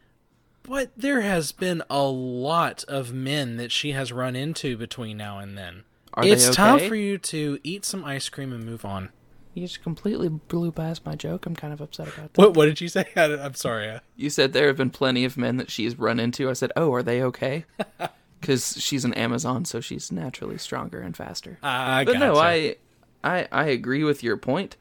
[0.64, 5.40] But there has been a lot of men that she has run into between now
[5.40, 5.84] and then.
[6.14, 9.10] Are it's they time for you to eat some ice cream and move on.
[9.54, 11.46] You just completely blew past my joke.
[11.46, 12.42] I'm kind of upset about that.
[12.42, 13.06] What What did you say?
[13.16, 13.90] I, am sorry.
[13.90, 16.50] uh, You said there have been plenty of men that she's run into.
[16.50, 17.66] I said, "Oh, are they okay?"
[18.40, 21.60] Because she's an Amazon, so she's naturally stronger and faster.
[21.62, 22.38] I but no.
[22.38, 22.76] I,
[23.24, 24.78] I, I agree with your point.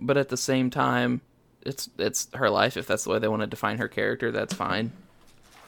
[0.00, 1.20] But at the same time,
[1.62, 2.76] it's it's her life.
[2.76, 4.90] If that's the way they want to define her character, that's fine.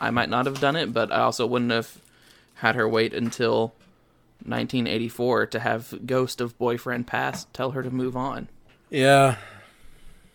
[0.01, 1.99] I might not have done it, but I also wouldn't have
[2.55, 3.75] had her wait until
[4.49, 8.49] 1984 to have Ghost of Boyfriend Past tell her to move on.
[8.91, 9.37] Yeah.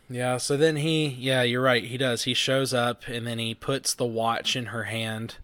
[0.09, 1.85] Yeah, so then he, yeah, you're right.
[1.85, 2.23] He does.
[2.23, 5.35] He shows up and then he puts the watch in her hand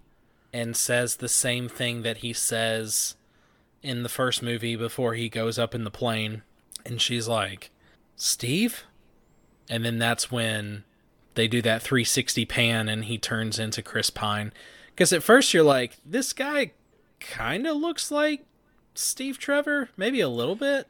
[0.51, 3.15] and says the same thing that he says
[3.81, 6.41] in the first movie before he goes up in the plane.
[6.85, 7.71] And she's like,
[8.17, 8.83] Steve?
[9.69, 10.83] And then that's when
[11.35, 14.51] they do that 360 pan and he turns into Chris Pine.
[14.87, 16.71] Because at first you're like, this guy
[17.19, 18.43] kind of looks like
[18.97, 20.87] Steve Trevor, maybe a little bit.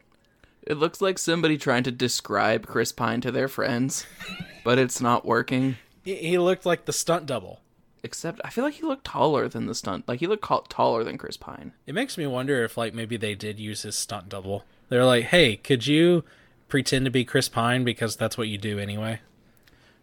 [0.64, 4.06] It looks like somebody trying to describe Chris Pine to their friends,
[4.64, 5.78] but it's not working.
[6.04, 7.62] He, looked like the stunt double.
[8.04, 10.08] Except I feel like he looked taller than the stunt.
[10.08, 11.74] Like he looked ca- taller than Chris Pine.
[11.86, 14.64] It makes me wonder if like maybe they did use his stunt double.
[14.88, 16.24] They're like, "Hey, could you
[16.70, 19.20] pretend to be Chris Pine because that's what you do anyway?"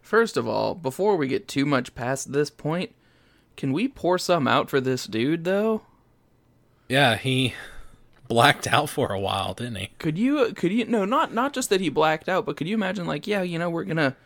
[0.02, 2.94] First of all, before we get too much past this point,
[3.56, 5.82] can we pour some out for this dude though?
[6.88, 7.54] Yeah, he
[8.34, 9.90] blacked out for a while, didn't he?
[10.00, 12.74] Could you could you no, not not just that he blacked out, but could you
[12.74, 14.16] imagine like, yeah, you know, we're going to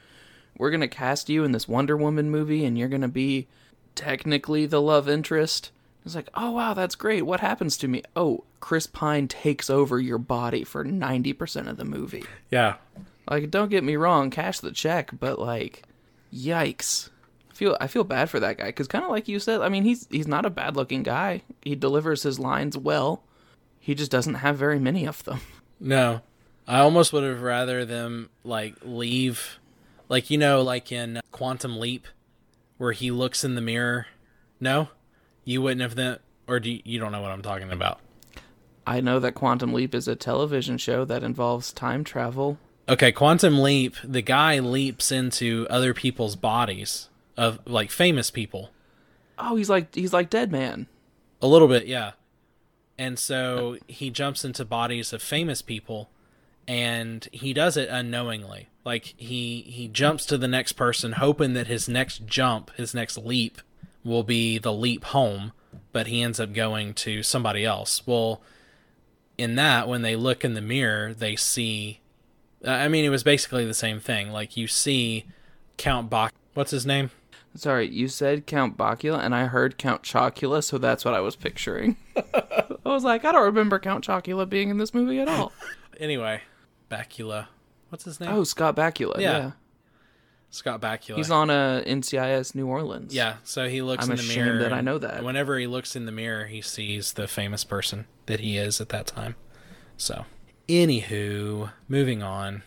[0.56, 3.48] we're going to cast you in this Wonder Woman movie and you're going to be
[3.94, 5.70] technically the love interest.
[6.06, 7.26] It's like, "Oh wow, that's great.
[7.26, 11.84] What happens to me?" Oh, Chris Pine takes over your body for 90% of the
[11.84, 12.24] movie.
[12.50, 12.76] Yeah.
[13.30, 15.82] Like, don't get me wrong, cash the check, but like,
[16.32, 17.10] yikes.
[17.50, 19.68] I feel I feel bad for that guy because kind of like you said, I
[19.68, 21.42] mean, he's he's not a bad looking guy.
[21.60, 23.22] He delivers his lines well.
[23.88, 25.40] He just doesn't have very many of them.
[25.80, 26.20] No.
[26.66, 29.58] I almost would have rather them like leave
[30.10, 32.06] like you know like in Quantum Leap
[32.76, 34.06] where he looks in the mirror.
[34.60, 34.90] No?
[35.46, 38.00] You wouldn't have that or do you, you don't know what I'm talking about?
[38.86, 42.58] I know that Quantum Leap is a television show that involves time travel.
[42.90, 47.08] Okay, Quantum Leap, the guy leaps into other people's bodies
[47.38, 48.68] of like famous people.
[49.38, 50.88] Oh, he's like he's like Dead Man.
[51.40, 52.10] A little bit, yeah.
[52.98, 56.10] And so he jumps into bodies of famous people
[56.68, 58.68] and he does it unknowingly.
[58.84, 63.16] Like he he jumps to the next person hoping that his next jump, his next
[63.16, 63.62] leap
[64.04, 65.52] will be the leap home,
[65.92, 68.06] but he ends up going to somebody else.
[68.06, 68.42] Well,
[69.38, 72.00] in that when they look in the mirror, they see
[72.64, 74.30] I mean it was basically the same thing.
[74.30, 75.24] Like you see
[75.78, 77.10] Count Bach what's his name?
[77.54, 81.34] Sorry, you said Count Bacula, and I heard Count Chocula, so that's what I was
[81.34, 81.96] picturing.
[82.90, 85.52] I was like, I don't remember Count Chocula being in this movie at all.
[86.00, 86.42] Anyway,
[86.88, 87.48] Bacula.
[87.88, 88.30] What's his name?
[88.30, 89.18] Oh, Scott Bakula.
[89.18, 89.38] Yeah.
[89.38, 89.50] Yeah.
[90.50, 91.16] Scott Bakula.
[91.16, 93.12] He's on uh, a NCIS New Orleans.
[93.12, 94.58] Yeah, so he looks I'm in the ashamed mirror.
[94.60, 95.24] that I know that.
[95.24, 98.90] Whenever he looks in the mirror, he sees the famous person that he is at
[98.90, 99.34] that time.
[99.96, 100.24] So,
[100.68, 102.62] anywho, moving on.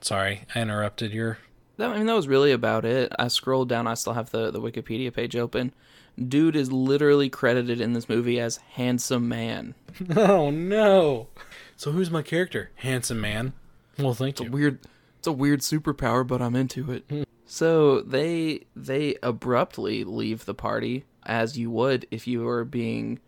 [0.00, 1.38] Sorry, I interrupted your
[1.76, 3.12] That, I mean, that was really about it.
[3.18, 3.86] I scrolled down.
[3.86, 5.72] I still have the, the Wikipedia page open.
[6.18, 9.74] Dude is literally credited in this movie as handsome man.
[10.16, 11.28] Oh no.
[11.76, 12.70] So who's my character?
[12.76, 13.54] Handsome man.
[13.98, 14.78] Well, thank It's a weird,
[15.18, 17.26] it's a weird superpower, but I'm into it.
[17.46, 23.18] so they they abruptly leave the party as you would if you were being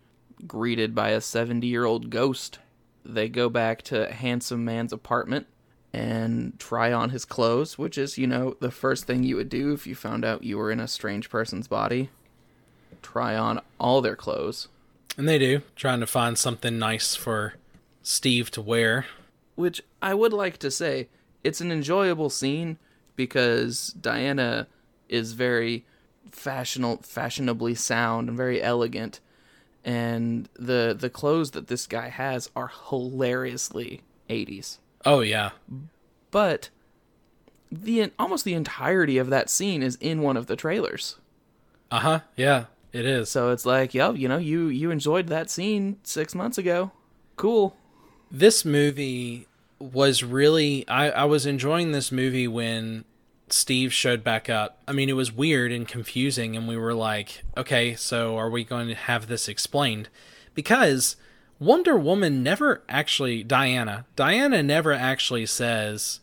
[0.47, 2.59] greeted by a 70 year old ghost.
[3.05, 5.47] They go back to handsome man's apartment
[5.91, 9.73] and try on his clothes, which is you know the first thing you would do
[9.73, 12.09] if you found out you were in a strange person's body.
[13.03, 14.67] Try on all their clothes.
[15.17, 17.53] And they do, trying to find something nice for
[18.01, 19.05] Steve to wear.
[19.55, 21.07] which I would like to say
[21.43, 22.77] it's an enjoyable scene
[23.15, 24.65] because Diana
[25.09, 25.85] is very
[26.31, 29.19] fashionable, fashionably sound and very elegant,
[29.85, 34.79] and the the clothes that this guy has are hilariously 80s.
[35.05, 35.51] Oh yeah.
[36.31, 36.69] But
[37.71, 41.17] the almost the entirety of that scene is in one of the trailers.
[41.91, 42.21] Uh-huh.
[42.35, 43.29] Yeah, it is.
[43.29, 46.91] So it's like, yo, you know, you you enjoyed that scene 6 months ago.
[47.35, 47.75] Cool.
[48.31, 49.47] this movie
[49.79, 53.03] was really I, I was enjoying this movie when
[53.49, 54.81] Steve showed back up.
[54.87, 58.63] I mean, it was weird and confusing, and we were like, okay, so are we
[58.63, 60.09] going to have this explained?
[60.55, 61.15] Because
[61.59, 66.19] Wonder Woman never actually, Diana, Diana never actually says,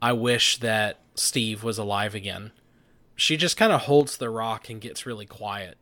[0.00, 2.52] I wish that Steve was alive again.
[3.16, 5.76] She just kind of holds the rock and gets really quiet.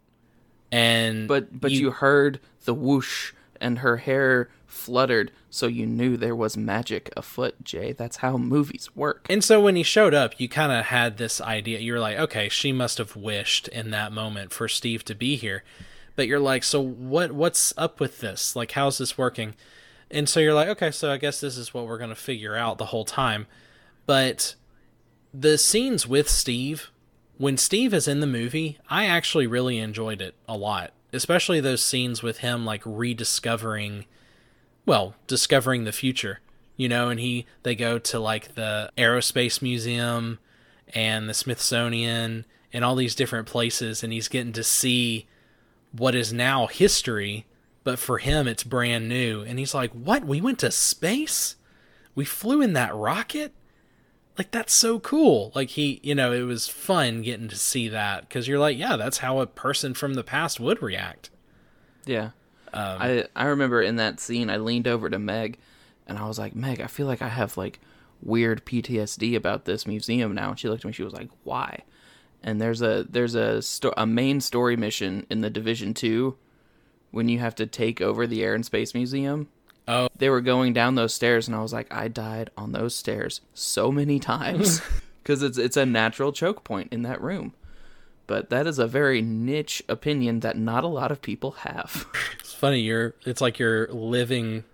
[0.72, 6.36] And But but you, heard the whoosh and her hair fluttered, so you knew there
[6.36, 7.92] was magic afoot, Jay.
[7.92, 9.26] That's how movies work.
[9.28, 11.80] And so when he showed up, you kind of had this idea.
[11.80, 15.36] You were like, okay, she must have wished in that moment for Steve to be
[15.36, 15.64] here.
[16.14, 18.54] But you're like, so what what's up with this?
[18.54, 19.54] Like how's this working?
[20.10, 22.56] And so you're like, okay, so I guess this is what we're going to figure
[22.56, 23.46] out the whole time.
[24.06, 24.56] But
[25.32, 26.90] the scenes with Steve,
[27.40, 30.92] when Steve is in the movie, I actually really enjoyed it a lot.
[31.10, 34.04] Especially those scenes with him like rediscovering
[34.84, 36.40] well, discovering the future,
[36.76, 40.38] you know, and he they go to like the aerospace museum
[40.92, 45.26] and the Smithsonian and all these different places and he's getting to see
[45.92, 47.46] what is now history,
[47.84, 49.40] but for him it's brand new.
[49.40, 50.26] And he's like, "What?
[50.26, 51.56] We went to space?
[52.14, 53.54] We flew in that rocket?"
[54.40, 55.52] Like that's so cool.
[55.54, 58.96] Like he, you know, it was fun getting to see that cuz you're like, "Yeah,
[58.96, 61.28] that's how a person from the past would react."
[62.06, 62.30] Yeah.
[62.72, 65.58] Um, I I remember in that scene I leaned over to Meg
[66.06, 67.80] and I was like, Meg, I feel like I have like
[68.22, 70.48] weird PTSD about this museum now.
[70.48, 71.80] And she looked at me, she was like, Why?
[72.42, 76.38] And there's a there's a sto- a main story mission in the Division Two
[77.10, 79.48] when you have to take over the Air and Space Museum.
[79.90, 80.08] Oh.
[80.16, 83.40] They were going down those stairs and I was like, I died on those stairs
[83.54, 84.80] so many times.
[85.22, 87.52] Because it's it's a natural choke point in that room.
[88.26, 92.06] But that is a very niche opinion that not a lot of people have.
[92.40, 92.80] It's funny.
[92.80, 93.14] You're.
[93.26, 94.64] It's like you're living.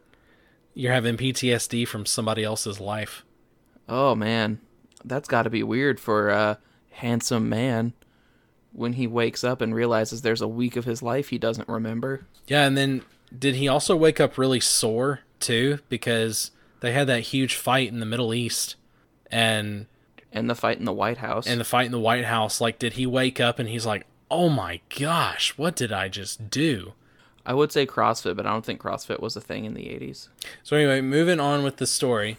[0.73, 3.25] You're having PTSD from somebody else's life.
[3.89, 4.61] Oh man,
[5.05, 6.59] that's got to be weird for a
[6.91, 7.93] handsome man
[8.73, 12.25] when he wakes up and realizes there's a week of his life he doesn't remember.
[12.47, 13.03] Yeah, and then
[13.39, 15.79] did he also wake up really sore too?
[15.89, 18.77] Because they had that huge fight in the Middle East,
[19.31, 19.87] and
[20.33, 21.47] And the fight in the White House.
[21.47, 22.61] and the fight in the White House.
[22.61, 26.51] Like, did he wake up and he's like, "Oh my gosh, what did I just
[26.51, 26.93] do?"
[27.45, 30.29] I would say CrossFit, but I don't think CrossFit was a thing in the 80s.
[30.65, 32.39] So anyway, moving on with the story.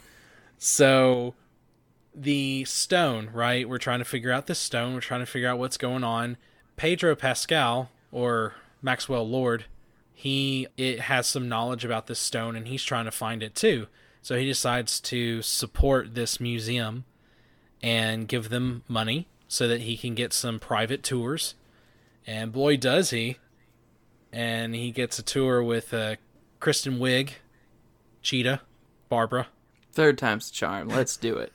[0.57, 1.33] So
[2.13, 3.69] the stone, right?
[3.69, 4.93] We're trying to figure out this stone.
[4.93, 6.35] We're trying to figure out what's going on.
[6.75, 9.65] Pedro Pascal or Maxwell Lord,
[10.17, 13.85] he it has some knowledge about this stone and he's trying to find it too.
[14.23, 17.05] So he decides to support this museum
[17.83, 21.53] and give them money so that he can get some private tours.
[22.25, 23.37] And boy does he.
[24.33, 26.15] And he gets a tour with uh,
[26.59, 27.33] Kristen Wiig,
[28.23, 28.61] Cheetah,
[29.09, 29.47] Barbara,
[29.97, 30.89] Third time's the charm.
[30.89, 31.51] Let's do it.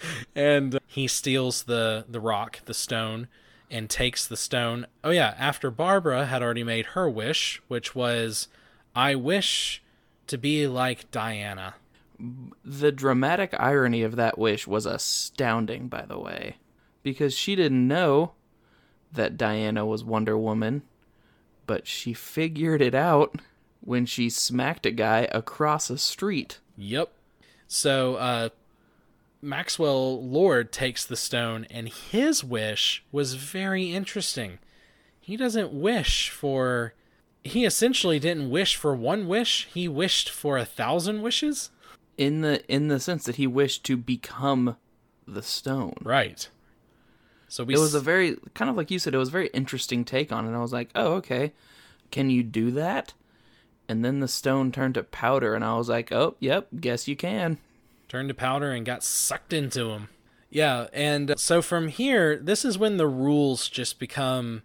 [0.36, 3.26] and he steals the the rock, the stone,
[3.70, 4.86] and takes the stone.
[5.04, 8.48] Oh yeah, after Barbara had already made her wish, which was,
[8.94, 9.82] "I wish
[10.26, 11.74] to be like Diana."
[12.64, 16.56] the dramatic irony of that wish was astounding, by the way,
[17.02, 18.32] because she didn't know
[19.12, 20.82] that Diana was Wonder Woman,
[21.66, 23.40] but she figured it out
[23.80, 26.60] when she smacked a guy across a street.
[26.76, 27.10] Yep.
[27.66, 28.48] So uh,
[29.42, 34.58] Maxwell Lord takes the stone, and his wish was very interesting.
[35.20, 36.94] He doesn't wish for.
[37.42, 39.66] He essentially didn't wish for one wish.
[39.72, 41.70] He wished for a thousand wishes.
[42.18, 44.76] in the in the sense that he wished to become
[45.26, 45.94] the stone.
[46.02, 46.48] Right.
[47.48, 49.14] So we It was a very kind of like you said.
[49.14, 50.48] It was a very interesting take on it.
[50.48, 51.52] And I was like, oh, okay,
[52.10, 53.14] can you do that?
[53.88, 57.16] And then the stone turned to powder, and I was like, oh, yep, guess you
[57.16, 57.58] can.
[58.10, 60.08] Turned to powder and got sucked into him.
[60.50, 64.62] Yeah, and uh, so from here, this is when the rules just become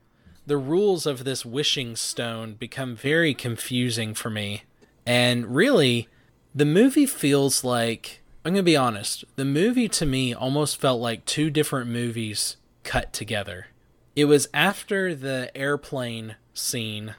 [0.47, 4.63] the rules of this wishing stone become very confusing for me.
[5.05, 6.07] And really,
[6.53, 11.01] the movie feels like I'm going to be honest, the movie to me almost felt
[11.01, 13.67] like two different movies cut together.
[14.15, 17.15] It was after the airplane scene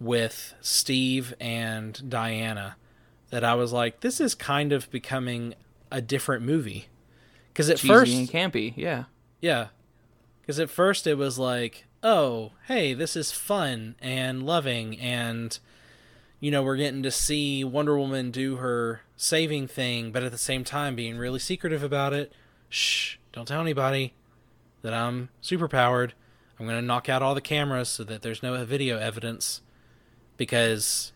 [0.00, 2.76] with Steve and Diana
[3.32, 5.54] that I was like, this is kind of becoming
[5.90, 6.88] a different movie.
[7.48, 9.04] Because at Cheesy first, and campy, yeah.
[9.40, 9.68] yeah.
[10.42, 15.58] Because at first it was like, oh, hey, this is fun and loving, and,
[16.40, 20.36] you know, we're getting to see Wonder Woman do her saving thing, but at the
[20.36, 22.34] same time being really secretive about it.
[22.68, 24.12] Shh, don't tell anybody
[24.82, 26.12] that I'm super powered.
[26.60, 29.62] I'm going to knock out all the cameras so that there's no video evidence
[30.36, 31.11] because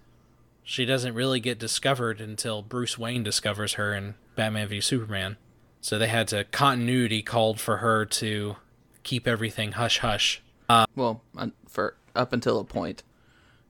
[0.69, 5.37] she doesn't really get discovered until Bruce Wayne discovers her in Batman v Superman.
[5.81, 8.57] So they had to continuity called for her to
[9.05, 10.43] keep everything hush hush.
[10.69, 11.23] Uh, well,
[11.69, 13.05] for up until a point,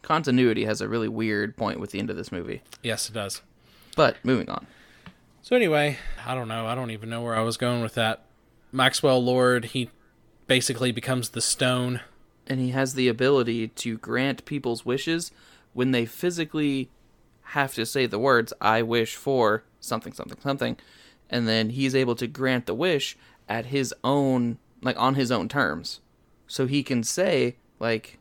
[0.00, 2.62] continuity has a really weird point with the end of this movie.
[2.82, 3.42] Yes, it does.
[3.94, 4.66] But moving on.
[5.42, 6.66] So anyway, I don't know.
[6.66, 8.24] I don't even know where I was going with that.
[8.72, 9.90] Maxwell Lord, he
[10.46, 12.00] basically becomes the stone.
[12.46, 15.30] and he has the ability to grant people's wishes
[15.76, 16.90] when they physically
[17.50, 20.76] have to say the words i wish for something something something
[21.30, 23.16] and then he's able to grant the wish
[23.48, 26.00] at his own like on his own terms.
[26.46, 28.18] So he can say like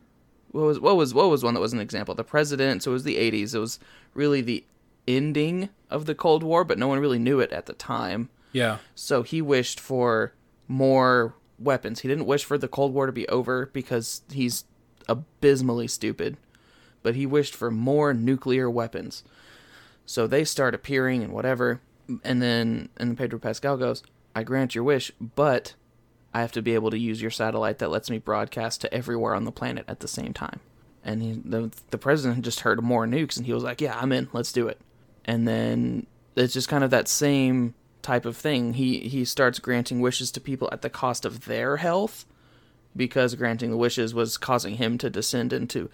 [0.51, 2.15] what was what was what was one that was an example?
[2.15, 3.79] The president so it was the 80s it was
[4.13, 4.65] really the
[5.07, 8.29] ending of the cold war but no one really knew it at the time.
[8.51, 8.77] Yeah.
[8.95, 10.33] so he wished for
[10.69, 11.99] more weapons.
[11.99, 14.63] He didn't wish for the Cold War to be over because he's
[15.09, 16.37] abysmally stupid,
[17.05, 19.23] but he wished for more nuclear weapons.
[20.07, 21.79] So they start appearing and whatever,
[22.23, 24.01] and then and Pedro Pascal goes,
[24.35, 25.75] "I grant your wish, but
[26.33, 29.35] I have to be able to use your satellite that lets me broadcast to everywhere
[29.35, 30.61] on the planet at the same time."
[31.03, 34.11] And he, the the president just heard more nukes, and he was like, "Yeah, I'm
[34.11, 34.27] in.
[34.33, 34.81] Let's do it."
[35.25, 38.73] And then it's just kind of that same type of thing.
[38.73, 42.25] He he starts granting wishes to people at the cost of their health
[42.95, 45.91] because granting the wishes was causing him to descend into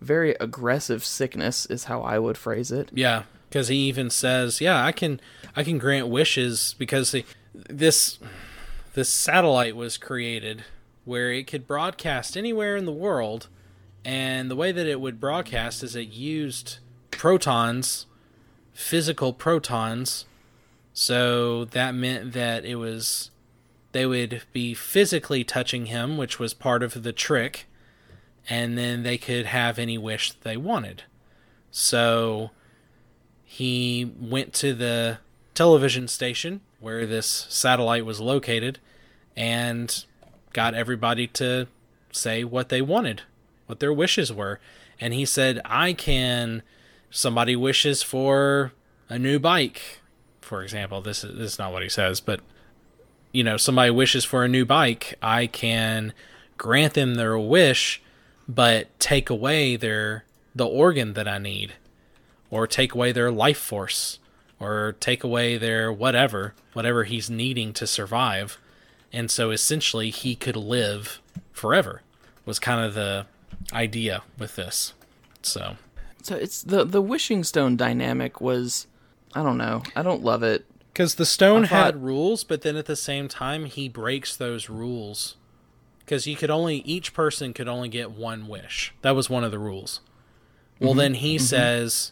[0.00, 2.90] very aggressive sickness is how I would phrase it.
[2.92, 5.20] Yeah, because he even says, "Yeah, I can,
[5.54, 7.24] I can grant wishes because the,
[7.54, 8.18] this,
[8.94, 10.64] this satellite was created
[11.04, 13.48] where it could broadcast anywhere in the world,
[14.04, 16.78] and the way that it would broadcast is it used
[17.10, 18.06] protons,
[18.72, 20.24] physical protons,
[20.92, 23.30] so that meant that it was,
[23.92, 27.66] they would be physically touching him, which was part of the trick."
[28.48, 31.04] And then they could have any wish they wanted.
[31.70, 32.50] So
[33.44, 35.18] he went to the
[35.54, 38.78] television station where this satellite was located
[39.36, 40.04] and
[40.52, 41.66] got everybody to
[42.12, 43.22] say what they wanted,
[43.66, 44.58] what their wishes were.
[45.00, 46.62] And he said, I can.
[47.10, 48.72] Somebody wishes for
[49.08, 50.00] a new bike,
[50.40, 51.00] for example.
[51.00, 52.40] This is, this is not what he says, but
[53.32, 55.14] you know, somebody wishes for a new bike.
[55.22, 56.12] I can
[56.56, 58.02] grant them their wish,
[58.54, 60.24] but take away their
[60.54, 61.74] the organ that I need
[62.50, 64.18] or take away their life force
[64.58, 68.58] or take away their whatever whatever he's needing to survive
[69.12, 71.20] and so essentially he could live
[71.52, 72.02] forever
[72.44, 73.26] was kind of the
[73.72, 74.94] idea with this
[75.42, 75.76] so
[76.22, 78.86] So it's the the wishing stone dynamic was
[79.32, 79.84] I don't know.
[79.94, 80.66] I don't love it.
[80.92, 84.68] because the stone thought- had rules but then at the same time he breaks those
[84.68, 85.36] rules
[86.10, 88.92] because you could only each person could only get one wish.
[89.02, 90.00] That was one of the rules.
[90.80, 92.10] Well then he says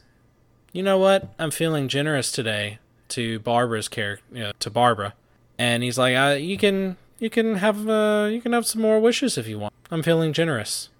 [0.72, 1.34] you know what?
[1.36, 2.78] I'm feeling generous today
[3.08, 5.14] to barbara's character you know, to barbara.
[5.58, 9.00] And he's like uh, you can you can have uh, you can have some more
[9.00, 9.74] wishes if you want.
[9.90, 10.90] I'm feeling generous.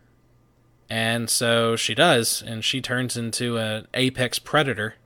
[0.91, 4.97] And so she does and she turns into an apex predator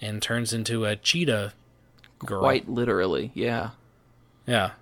[0.00, 1.52] and turns into a cheetah
[2.26, 2.40] girl.
[2.40, 3.70] Quite literally, yeah.
[4.48, 4.72] yeah.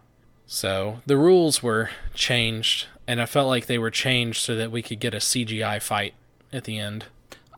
[0.53, 4.83] So the rules were changed, and I felt like they were changed so that we
[4.83, 6.13] could get a CGI fight
[6.53, 7.07] at the end.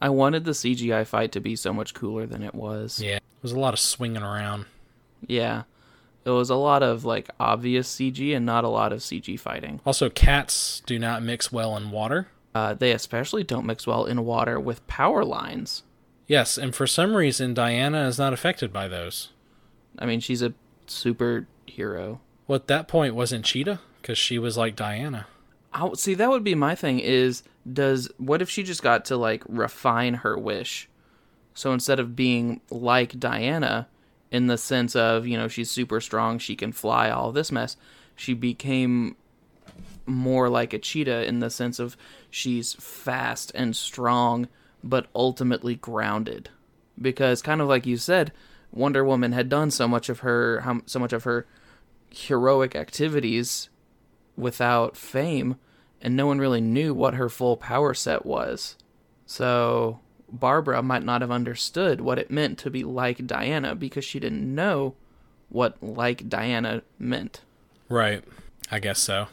[0.00, 3.00] I wanted the CGI fight to be so much cooler than it was.
[3.02, 3.18] Yeah.
[3.18, 4.66] There was a lot of swinging around.
[5.26, 5.64] Yeah.
[6.24, 9.80] It was a lot of like obvious CG and not a lot of CG fighting.
[9.84, 12.28] Also, cats do not mix well in water.
[12.54, 15.82] Uh, they especially don't mix well in water with power lines.
[16.28, 19.30] Yes, and for some reason, Diana is not affected by those.
[19.98, 20.54] I mean, she's a
[20.86, 22.20] superhero.
[22.46, 23.80] Well, at that point, wasn't Cheetah?
[24.00, 25.26] Because she was like Diana.
[25.72, 27.00] I, see, that would be my thing.
[27.00, 30.88] Is does what if she just got to like refine her wish?
[31.54, 33.88] So instead of being like Diana,
[34.30, 37.76] in the sense of you know she's super strong, she can fly, all this mess,
[38.14, 39.16] she became
[40.06, 41.96] more like a cheetah in the sense of
[42.30, 44.48] she's fast and strong,
[44.82, 46.50] but ultimately grounded.
[47.00, 48.32] Because kind of like you said,
[48.70, 51.46] Wonder Woman had done so much of her how, so much of her
[52.16, 53.68] heroic activities
[54.36, 55.56] without fame,
[56.00, 58.76] and no one really knew what her full power set was.
[59.26, 60.00] So
[60.30, 64.54] Barbara might not have understood what it meant to be like Diana because she didn't
[64.54, 64.94] know
[65.48, 67.40] what like Diana meant.
[67.88, 68.24] Right.
[68.70, 69.28] I guess so.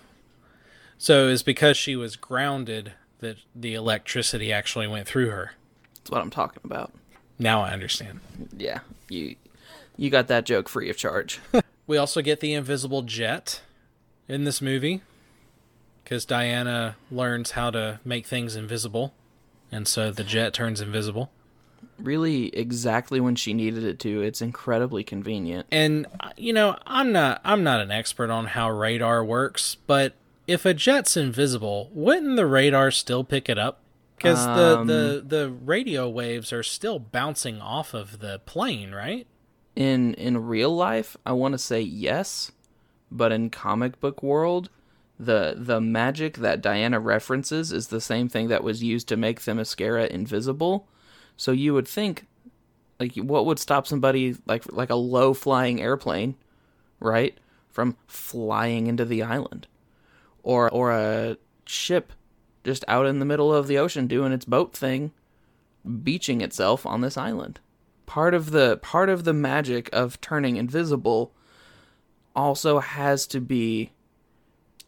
[0.98, 5.54] So it's because she was grounded that the electricity actually went through her.
[5.96, 6.92] That's what I'm talking about.
[7.40, 8.20] Now I understand.
[8.56, 9.36] Yeah, you
[9.98, 11.40] you got that joke free of charge.
[11.92, 13.60] We also get the invisible jet
[14.30, 15.02] in this movie
[16.02, 19.14] because Diana learns how to make things invisible,
[19.74, 21.32] and so the jet turns invisible.
[22.00, 24.22] really exactly when she needed it to.
[24.22, 25.68] It's incredibly convenient.
[25.70, 30.14] And you know, I'm not I'm not an expert on how radar works, but
[30.48, 33.82] if a jet's invisible, wouldn't the radar still pick it up?
[34.16, 39.28] Because Um, the, the the radio waves are still bouncing off of the plane, right?
[39.76, 42.52] In in real life, I want to say yes,
[43.10, 44.70] but in comic book world,
[45.20, 49.40] the the magic that Diana references is the same thing that was used to make
[49.40, 50.88] Themyscira invisible.
[51.38, 52.28] So you would think
[53.00, 56.36] like what would stop somebody like like a low flying airplane,
[57.00, 57.38] right,
[57.70, 59.68] from flying into the island?
[60.44, 62.14] Or or a ship
[62.64, 65.12] just out in the middle of the ocean doing its boat thing,
[66.04, 67.60] beaching itself on this island.
[68.06, 71.32] Part of the part of the magic of turning invisible
[72.36, 73.92] also has to be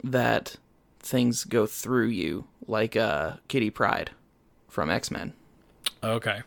[0.02, 0.56] that
[1.00, 4.10] things go through you like uh Kitty Pryde
[4.68, 5.32] from X-Men.
[6.02, 6.42] Okay.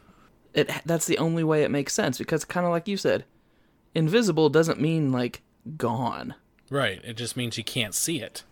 [0.53, 3.25] It that's the only way it makes sense because kind of like you said,
[3.95, 5.41] invisible doesn't mean like
[5.77, 6.35] gone.
[6.69, 7.01] Right.
[7.03, 8.43] It just means you can't see it.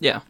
[0.00, 0.22] Yeah.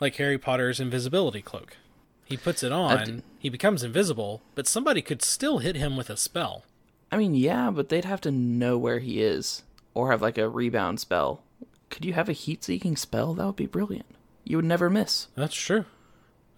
[0.00, 1.76] Like Harry Potter's invisibility cloak.
[2.24, 6.08] He puts it on, d- he becomes invisible, but somebody could still hit him with
[6.08, 6.64] a spell.
[7.12, 9.62] I mean, yeah, but they'd have to know where he is
[9.94, 11.42] or have like a rebound spell.
[11.88, 13.34] Could you have a heat-seeking spell?
[13.34, 14.06] That would be brilliant.
[14.44, 15.26] You would never miss.
[15.34, 15.84] That's true.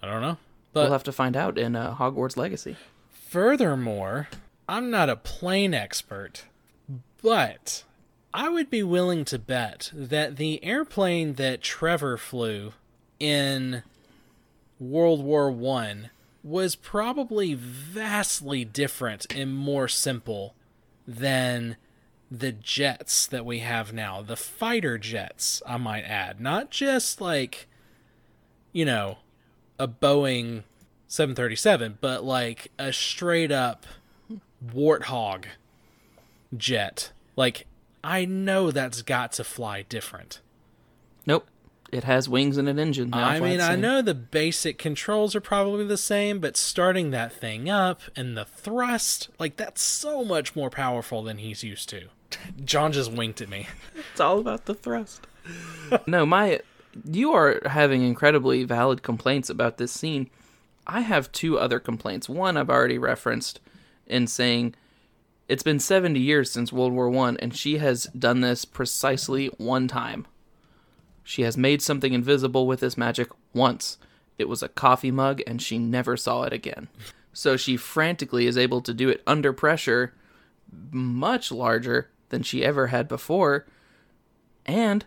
[0.03, 0.36] I don't know.
[0.72, 2.76] But we'll have to find out in uh, Hogwarts Legacy.
[3.11, 4.28] Furthermore,
[4.68, 6.44] I'm not a plane expert,
[7.22, 7.84] but
[8.34, 12.72] I would be willing to bet that the airplane that Trevor flew
[13.18, 13.82] in
[14.78, 16.11] World War One
[16.43, 20.55] was probably vastly different and more simple
[21.07, 21.76] than
[22.30, 24.22] the jets that we have now.
[24.22, 26.40] The fighter jets, I might add.
[26.40, 27.68] Not just like,
[28.72, 29.18] you know,
[29.78, 30.62] a Boeing
[31.09, 33.86] 737, but like a straight up
[34.64, 35.45] warthog
[36.57, 37.12] jet.
[37.36, 37.66] Like,
[38.03, 40.40] I know that's got to fly different.
[41.93, 41.99] Nope.
[41.99, 43.11] It has wings and an engine.
[43.11, 47.11] They all I mean, I know the basic controls are probably the same, but starting
[47.11, 51.88] that thing up and the thrust, like, that's so much more powerful than he's used
[51.90, 52.09] to.
[52.64, 53.68] John just winked at me.
[54.12, 55.26] It's all about the thrust.
[56.07, 56.61] no, my
[57.05, 60.28] you are having incredibly valid complaints about this scene.
[60.86, 62.28] I have two other complaints.
[62.28, 63.61] One I've already referenced
[64.07, 64.74] in saying
[65.49, 69.88] it's been 70 years since World War 1 and she has done this precisely one
[69.88, 70.26] time.
[71.24, 73.98] She has made something invisible with this magic once.
[74.38, 76.88] It was a coffee mug and she never saw it again.
[77.32, 80.14] So she frantically is able to do it under pressure
[80.90, 83.66] much larger than she ever had before
[84.64, 85.04] and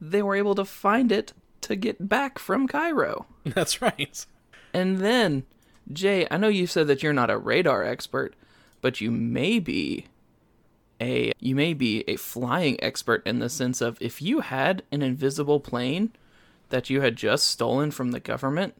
[0.00, 1.32] they were able to find it
[1.62, 3.26] to get back from Cairo.
[3.44, 4.24] That's right.
[4.72, 5.44] And then,
[5.92, 8.34] Jay, I know you said that you're not a radar expert,
[8.80, 10.06] but you may be
[11.00, 15.02] a you may be a flying expert in the sense of if you had an
[15.02, 16.12] invisible plane
[16.70, 18.74] that you had just stolen from the government,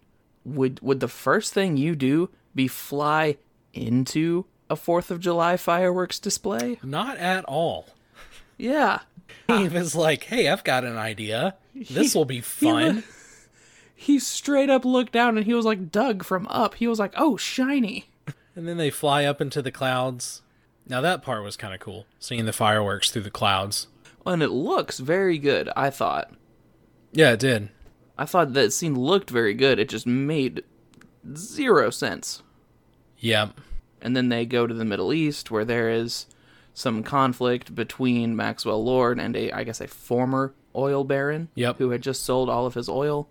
[0.44, 3.36] would would the first thing you do be fly
[3.72, 6.78] into a 4th of July fireworks display?
[6.82, 7.88] Not at all.
[8.56, 9.00] Yeah.
[9.48, 11.56] He was like, hey, I've got an idea.
[11.74, 13.04] This will be fun.
[13.94, 16.74] He straight up looked down and he was like Dug from Up.
[16.74, 18.06] He was like, "Oh, shiny."
[18.54, 20.42] And then they fly up into the clouds.
[20.87, 23.87] Now that part was kind of cool, seeing the fireworks through the clouds.
[24.26, 26.32] And it looks very good, I thought.
[27.12, 27.68] Yeah, it did.
[28.18, 29.78] I thought that scene looked very good.
[29.78, 30.62] It just made
[31.37, 32.43] zero sense.
[33.18, 33.61] Yep.
[34.03, 36.26] And then they go to the Middle East where there is
[36.74, 41.78] some conflict between Maxwell Lord and a I guess a former oil baron Yep.
[41.78, 43.28] who had just sold all of his oil.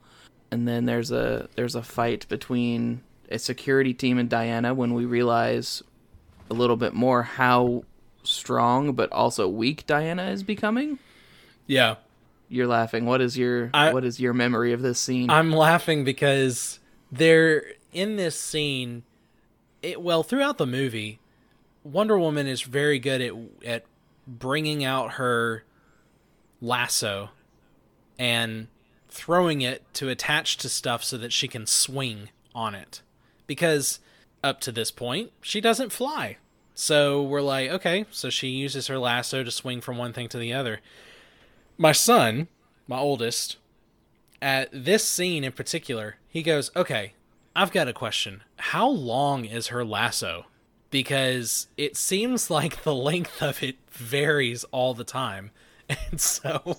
[0.49, 5.05] And then there's a there's a fight between a security team and Diana when we
[5.05, 5.83] realize
[6.49, 7.83] a little bit more how
[8.23, 10.99] strong but also weak Diana is becoming.
[11.67, 11.95] Yeah.
[12.49, 13.05] You're laughing.
[13.05, 15.29] What is your I- what is your memory of this scene?
[15.29, 16.79] I'm laughing because
[17.11, 19.03] they're in this scene.
[19.81, 21.19] It well throughout the movie,
[21.83, 23.33] Wonder Woman is very good at
[23.65, 23.85] at
[24.27, 25.63] bringing out her
[26.61, 27.29] lasso
[28.17, 28.67] and
[29.09, 33.01] throwing it to attach to stuff so that she can swing on it.
[33.47, 33.99] Because
[34.43, 36.37] up to this point, she doesn't fly.
[36.75, 40.37] So we're like, okay, so she uses her lasso to swing from one thing to
[40.37, 40.81] the other.
[41.77, 42.47] My son,
[42.87, 43.57] my oldest,
[44.41, 47.13] at this scene in particular, he goes, "Okay,
[47.55, 48.43] I've got a question.
[48.57, 50.47] How long is her lasso?
[50.89, 55.51] Because it seems like the length of it varies all the time."
[56.11, 56.77] And so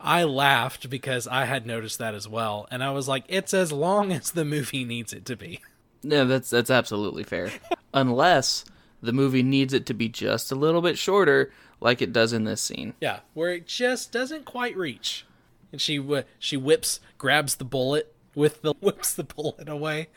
[0.00, 3.70] I laughed because I had noticed that as well, and I was like, "It's as
[3.70, 5.60] long as the movie needs it to be."
[6.06, 7.50] No, that's that's absolutely fair.
[7.92, 8.64] Unless
[9.02, 12.44] the movie needs it to be just a little bit shorter, like it does in
[12.44, 12.94] this scene.
[13.00, 15.26] Yeah, where it just doesn't quite reach.
[15.72, 20.08] And she wh- she whips, grabs the bullet with the whips the bullet away.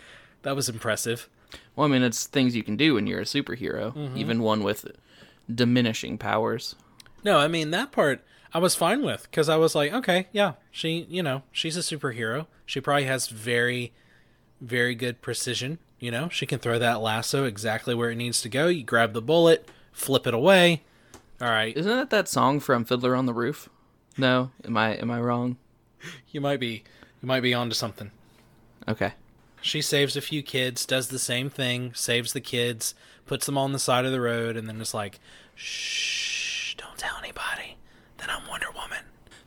[0.43, 1.27] That was impressive.
[1.75, 4.17] Well, I mean, it's things you can do when you're a superhero, mm-hmm.
[4.17, 4.85] even one with
[5.53, 6.75] diminishing powers.
[7.23, 8.23] No, I mean that part
[8.53, 11.81] I was fine with because I was like, okay, yeah, she, you know, she's a
[11.81, 12.47] superhero.
[12.65, 13.93] She probably has very,
[14.61, 15.79] very good precision.
[15.99, 18.67] You know, she can throw that lasso exactly where it needs to go.
[18.67, 20.83] You grab the bullet, flip it away.
[21.41, 23.69] All right, Isn't that that song from Fiddler on the Roof?
[24.17, 25.55] No, am I am I wrong?
[26.31, 26.83] you might be,
[27.21, 28.11] you might be onto something.
[28.87, 29.13] Okay.
[29.61, 32.95] She saves a few kids, does the same thing, saves the kids,
[33.25, 35.19] puts them on the side of the road, and then it's like,
[35.55, 37.77] shh, don't tell anybody
[38.17, 39.03] that I'm Wonder Woman.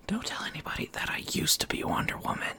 [0.07, 2.57] Don't tell anybody that I used to be Wonder Woman.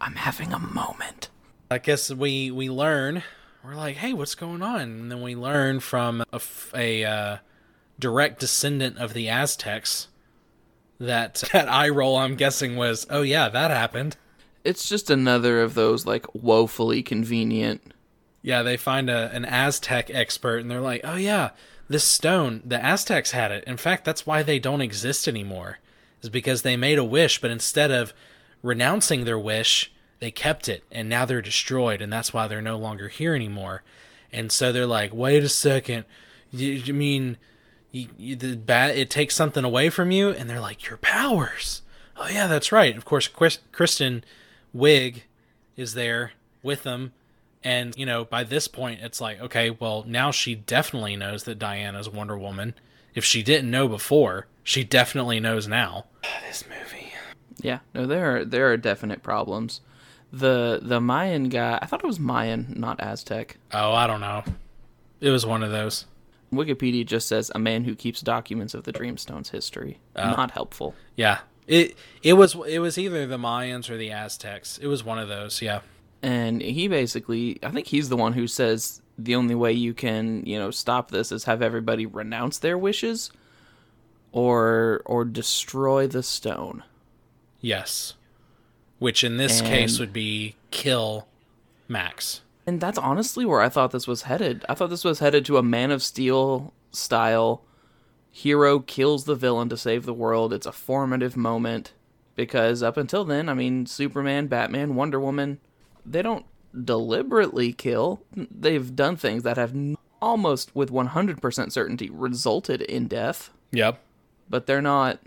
[0.00, 1.28] I'm having a moment.
[1.72, 3.22] I guess we we learn.
[3.64, 4.80] We're like, hey, what's going on?
[4.80, 6.24] And then we learn from
[6.74, 7.36] a uh,
[7.98, 10.08] direct descendant of the Aztecs
[10.98, 12.16] that that eye roll.
[12.16, 14.16] I'm guessing was, oh yeah, that happened.
[14.64, 17.94] It's just another of those like woefully convenient.
[18.42, 21.50] Yeah, they find a an Aztec expert, and they're like, oh yeah,
[21.88, 23.62] this stone, the Aztecs had it.
[23.64, 25.78] In fact, that's why they don't exist anymore.
[26.20, 28.12] Is because they made a wish, but instead of
[28.60, 32.78] renouncing their wish, they kept it, and now they're destroyed, and that's why they're no
[32.78, 33.82] longer here anymore.
[34.32, 36.04] And so they're like, wait a second,
[36.52, 37.36] you, you mean
[37.90, 38.96] you, you, the bat?
[38.96, 41.82] It takes something away from you, and they're like, your powers.
[42.16, 42.96] Oh yeah, that's right.
[42.96, 44.24] Of course, Chris, Kristen
[44.76, 45.22] Wiig
[45.76, 47.12] is there with them.
[47.62, 51.58] And, you know, by this point, it's like, okay, well, now she definitely knows that
[51.58, 52.74] Diana's Wonder Woman.
[53.14, 56.06] If she didn't know before, she definitely knows now.
[56.46, 57.12] This movie.
[57.62, 59.80] Yeah, no, there are there are definite problems.
[60.32, 63.58] The the Mayan guy, I thought it was Mayan, not Aztec.
[63.72, 64.44] Oh, I don't know.
[65.20, 66.06] It was one of those.
[66.52, 69.98] Wikipedia just says a man who keeps documents of the Dreamstone's history.
[70.16, 70.30] Oh.
[70.30, 70.94] Not helpful.
[71.16, 71.38] Yeah.
[71.66, 74.78] It it was it was either the Mayans or the Aztecs.
[74.78, 75.80] It was one of those, yeah.
[76.22, 80.44] And he basically, I think he's the one who says the only way you can,
[80.44, 83.30] you know, stop this is have everybody renounce their wishes
[84.32, 86.82] or or destroy the stone.
[87.60, 88.14] Yes.
[89.00, 91.26] Which in this case would be kill
[91.88, 92.42] Max.
[92.66, 94.64] And that's honestly where I thought this was headed.
[94.68, 97.64] I thought this was headed to a Man of Steel style
[98.30, 100.52] hero kills the villain to save the world.
[100.52, 101.92] It's a formative moment
[102.36, 105.58] because up until then, I mean, Superman, Batman, Wonder Woman,
[106.06, 106.46] they don't
[106.84, 108.22] deliberately kill.
[108.36, 109.74] They've done things that have
[110.22, 114.00] almost with 100% certainty resulted in death, Yep.
[114.48, 115.18] but they're not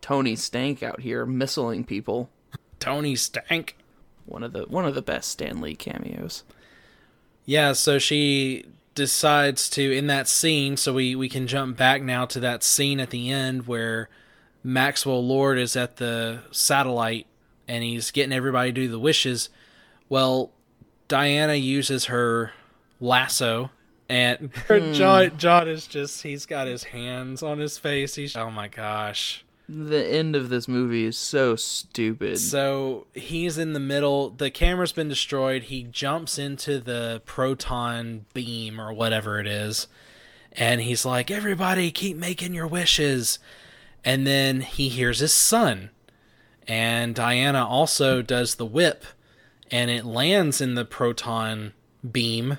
[0.00, 2.30] Tony Stank out here missiling people.
[2.80, 3.76] Tony Stank.
[4.26, 6.44] One of the one of the best Stan Lee cameos.
[7.44, 8.64] Yeah, so she
[8.94, 13.00] decides to in that scene, so we we can jump back now to that scene
[13.00, 14.08] at the end where
[14.62, 17.26] Maxwell Lord is at the satellite
[17.66, 19.48] and he's getting everybody to do the wishes.
[20.08, 20.50] Well,
[21.08, 22.52] Diana uses her
[23.00, 23.70] lasso
[24.10, 25.36] and John hmm.
[25.38, 28.16] John is just he's got his hands on his face.
[28.16, 29.44] He's oh my gosh.
[29.72, 32.38] The end of this movie is so stupid.
[32.38, 34.30] So he's in the middle.
[34.30, 35.64] The camera's been destroyed.
[35.64, 39.86] He jumps into the proton beam or whatever it is.
[40.52, 43.38] And he's like, Everybody, keep making your wishes.
[44.04, 45.90] And then he hears his son.
[46.66, 49.04] And Diana also does the whip.
[49.70, 51.74] And it lands in the proton
[52.10, 52.58] beam.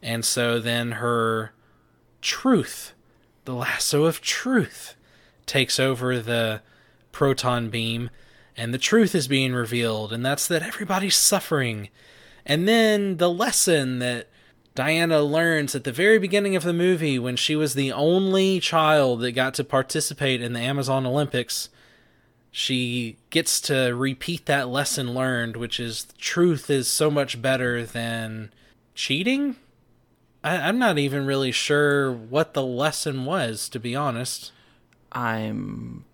[0.00, 1.54] And so then her
[2.20, 2.94] truth
[3.44, 4.94] the lasso of truth
[5.46, 6.62] takes over the
[7.10, 8.10] proton beam
[8.56, 11.88] and the truth is being revealed and that's that everybody's suffering
[12.44, 14.28] and then the lesson that
[14.74, 19.20] Diana learns at the very beginning of the movie when she was the only child
[19.20, 21.68] that got to participate in the Amazon Olympics
[22.50, 28.50] she gets to repeat that lesson learned which is truth is so much better than
[28.94, 29.56] cheating
[30.44, 34.52] I, I'm not even really sure what the lesson was, to be honest.
[35.12, 36.04] I'm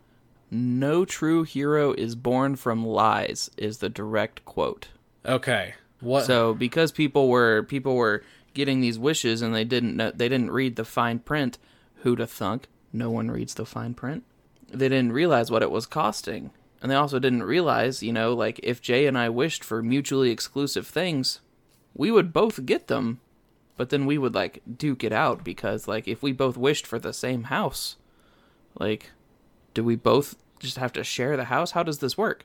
[0.50, 4.88] no true hero is born from lies is the direct quote.
[5.24, 5.74] Okay.
[6.00, 6.24] What?
[6.24, 8.22] So because people were people were
[8.54, 11.58] getting these wishes and they didn't know, they didn't read the fine print,
[12.02, 12.68] who'da thunk?
[12.92, 14.24] No one reads the fine print.
[14.68, 16.50] They didn't realize what it was costing.
[16.80, 20.30] And they also didn't realize, you know, like if Jay and I wished for mutually
[20.30, 21.40] exclusive things,
[21.94, 23.20] we would both get them
[23.78, 26.98] but then we would like duke it out because like if we both wished for
[26.98, 27.96] the same house
[28.78, 29.10] like
[29.74, 32.44] do we both just have to share the house how does this work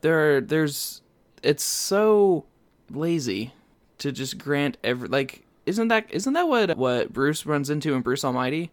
[0.00, 1.02] there are, there's
[1.42, 2.44] it's so
[2.90, 3.52] lazy
[3.98, 8.02] to just grant every like isn't that isn't that what what Bruce runs into in
[8.02, 8.70] Bruce Almighty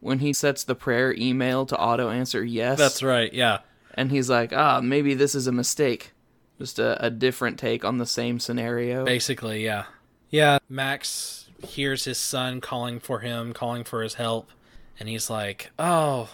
[0.00, 3.32] when he sets the prayer email to auto answer yes That's right.
[3.32, 3.58] Yeah.
[3.94, 6.12] and he's like ah maybe this is a mistake
[6.58, 9.84] just a, a different take on the same scenario Basically, yeah.
[10.30, 10.58] Yeah.
[10.68, 14.50] Max hears his son calling for him, calling for his help,
[14.98, 16.30] and he's like, "Oh,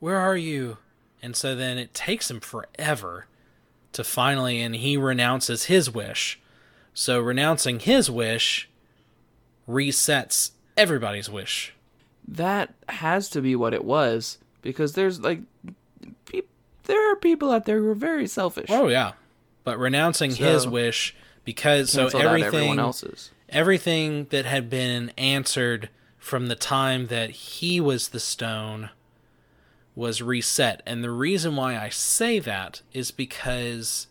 [0.00, 0.78] where are you?"
[1.22, 3.26] And so then it takes him forever
[3.92, 6.38] to finally, and he renounces his wish.
[6.94, 8.68] So renouncing his wish
[9.68, 11.74] resets everybody's wish.
[12.26, 15.40] that has to be what it was because there's like
[16.26, 16.42] pe-
[16.84, 19.12] there are people out there who are very selfish Oh yeah,
[19.64, 22.78] but renouncing his wish because so everything
[23.48, 25.88] everything that had been answered
[26.18, 28.90] from the time that he was the stone
[29.94, 30.82] was reset.
[30.86, 34.06] And the reason why I say that is because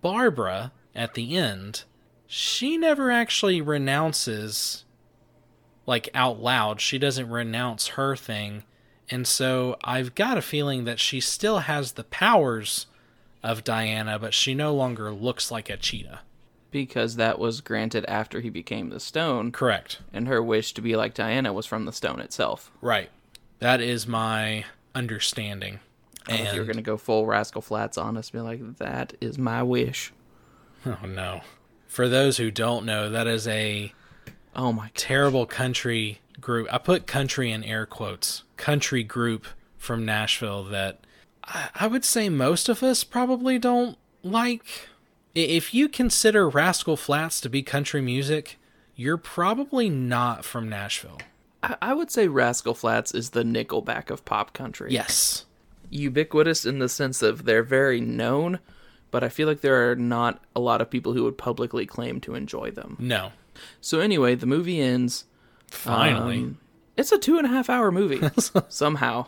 [0.00, 1.84] Barbara, at the end,
[2.26, 4.84] she never actually renounces,
[5.86, 6.80] like out loud.
[6.80, 8.64] She doesn't renounce her thing.
[9.10, 12.86] And so I've got a feeling that she still has the powers
[13.42, 16.20] of Diana, but she no longer looks like a cheetah.
[16.72, 20.00] Because that was granted after he became the stone Correct.
[20.12, 23.10] and her wish to be like Diana was from the stone itself Right.
[23.60, 24.64] That is my
[24.94, 25.78] understanding.
[26.28, 29.62] and if you're gonna go full Rascal Flatts on us be like that is my
[29.62, 30.12] wish
[30.86, 31.42] oh no.
[31.86, 33.92] For those who don't know, that is a
[34.56, 36.66] oh my god terrible country group.
[36.72, 38.44] I put country in air quotes.
[38.56, 39.46] Country group
[39.76, 41.00] from Nashville that
[41.44, 44.88] I, I would say most of us probably don't like.
[45.34, 48.58] If you consider Rascal Flatts to be country music,
[48.94, 51.18] you're probably not from Nashville.
[51.62, 55.46] I-, I would say Rascal Flatts is the nickelback of pop country Yes.
[55.90, 58.58] ubiquitous in the sense of they're very known
[59.10, 62.18] but i feel like there are not a lot of people who would publicly claim
[62.18, 63.32] to enjoy them No.
[63.82, 65.24] so anyway the movie ends
[65.70, 66.38] Finally.
[66.38, 66.58] Um,
[66.96, 68.20] it's a two and a half hour movie
[68.68, 69.26] somehow.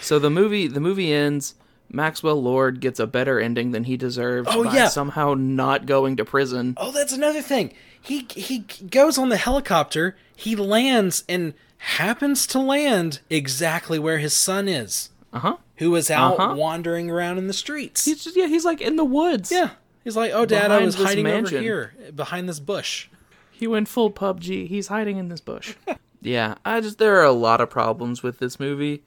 [0.00, 1.54] so the movie the movie ends.
[1.90, 4.88] Maxwell Lord gets a better ending than he deserves Oh, by yeah.
[4.88, 6.74] somehow not going to prison.
[6.76, 7.72] Oh, that's another thing.
[8.00, 8.60] He he
[8.90, 15.10] goes on the helicopter, he lands and happens to land exactly where his son is,
[15.32, 15.56] Uh huh.
[15.76, 16.54] who was out Uh-huh.
[16.56, 18.04] wandering around in the streets.
[18.04, 18.46] He's just yeah.
[18.46, 19.50] He's like in the woods.
[19.52, 19.70] yeah.
[20.02, 23.08] He's like, "Oh, dad, I was hiding mansion." over here behind this bush."
[23.50, 24.66] He went full PUBG.
[24.68, 25.74] He's hiding in this bush.
[26.20, 29.02] yeah, I just there are a lot of problems with this movie,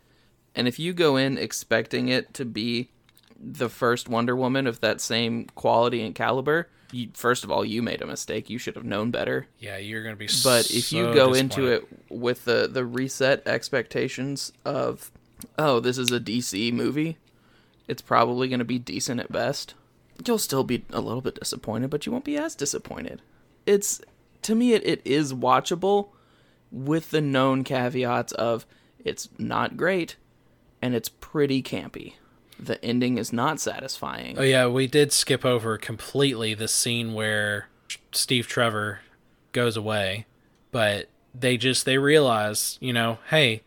[0.57, 2.89] and if you go in expecting it to be
[3.39, 7.83] the first Wonder Woman of that same quality and caliber, you, first of all, you
[7.83, 8.49] made a mistake.
[8.49, 9.45] You should have known better.
[9.59, 13.45] Yeah, you're going to be But if you go into it with the the reset
[13.47, 15.11] expectations of,
[15.59, 17.17] oh, this is a DC movie,
[17.87, 19.75] it's probably going to be decent at best.
[20.25, 23.21] You'll still be a little bit disappointed, but you won't be as disappointed.
[23.67, 24.01] It's
[24.41, 26.07] to me, it, it is watchable,
[26.71, 28.65] with the known caveats of
[28.97, 30.15] it's not great,
[30.81, 32.13] and it's pretty campy.
[32.59, 34.37] The ending is not satisfying.
[34.37, 37.67] Oh yeah, we did skip over completely the scene where
[38.11, 39.01] Steve Trevor
[39.51, 40.25] goes away,
[40.71, 43.61] but they just they realize, you know, hey,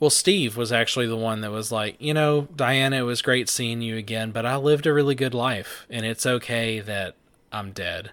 [0.00, 3.48] well Steve was actually the one that was like, you know, Diana, it was great
[3.48, 7.14] seeing you again, but I lived a really good life and it's okay that
[7.52, 8.10] I'm dead.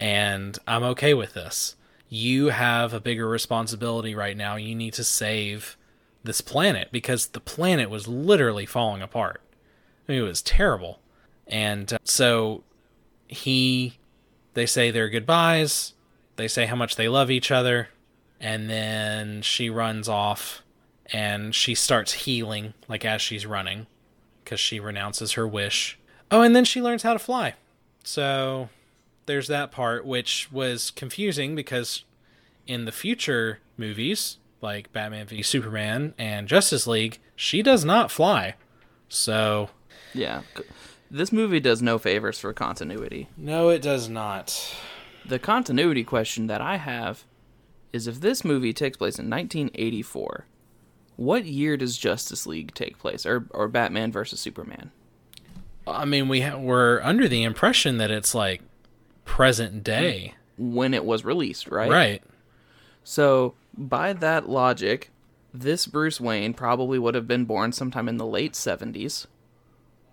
[0.00, 1.76] And I'm okay with this.
[2.08, 4.56] You have a bigger responsibility right now.
[4.56, 5.76] You need to save
[6.24, 9.40] this planet because the planet was literally falling apart.
[10.08, 11.00] I mean, it was terrible.
[11.46, 12.64] And uh, so
[13.28, 13.98] he,
[14.54, 15.94] they say their goodbyes.
[16.36, 17.88] They say how much they love each other.
[18.40, 20.62] and then she runs off
[21.12, 23.86] and she starts healing like as she's running
[24.42, 25.98] because she renounces her wish.
[26.30, 27.54] Oh, and then she learns how to fly.
[28.02, 28.68] So
[29.26, 32.04] there's that part, which was confusing because
[32.66, 38.54] in the future movies, like Batman v Superman and Justice League, she does not fly.
[39.08, 39.70] So,
[40.14, 40.42] Yeah.
[41.10, 43.28] This movie does no favors for continuity.
[43.36, 44.74] no, it does not.
[45.26, 47.24] The continuity question that I have
[47.92, 50.46] is if this movie takes place in 1984,
[51.16, 54.90] what year does Justice League take place or or Batman versus Superman?
[55.86, 58.62] I mean, we ha- we're under the impression that it's like
[59.26, 61.90] present day, When it was released, right?
[61.90, 62.22] right?
[63.04, 65.10] So, by that logic,
[65.52, 69.26] this Bruce Wayne probably would have been born sometime in the late 70s.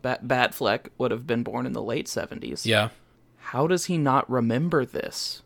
[0.02, 2.66] Bat Batfleck would have been born in the late 70s.
[2.66, 2.90] Yeah.
[3.38, 5.42] How does he not remember this?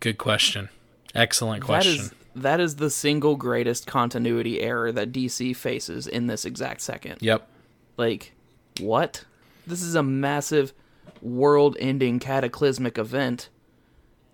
[0.00, 0.68] Good question.
[1.14, 1.92] Excellent question.
[1.92, 7.18] is that is the single greatest continuity error that DC faces in this exact second.
[7.20, 7.48] Yep.
[7.96, 8.34] Like,
[8.80, 9.24] what?
[9.66, 10.72] This is a massive
[11.20, 13.48] world ending cataclysmic event.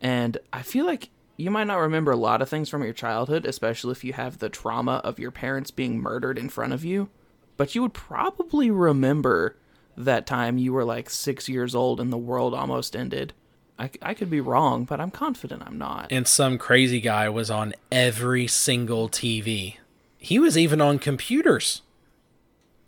[0.00, 3.45] And I feel like you might not remember a lot of things from your childhood,
[3.45, 7.09] especially if you have the trauma of your parents being murdered in front of you.
[7.57, 9.57] But you would probably remember
[9.97, 13.32] that time you were like six years old and the world almost ended.
[13.78, 16.09] I, I could be wrong, but I'm confident I'm not.
[16.11, 19.76] And some crazy guy was on every single TV.
[20.18, 21.82] He was even on computers.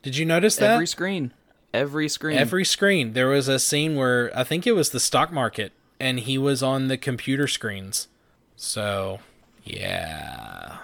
[0.03, 0.71] Did you notice that?
[0.71, 1.33] Every screen.
[1.75, 2.39] Every screen.
[2.39, 3.13] Every screen.
[3.13, 6.63] There was a scene where I think it was the stock market and he was
[6.63, 8.09] on the computer screens.
[8.57, 9.21] So,
[9.65, 10.79] yeah.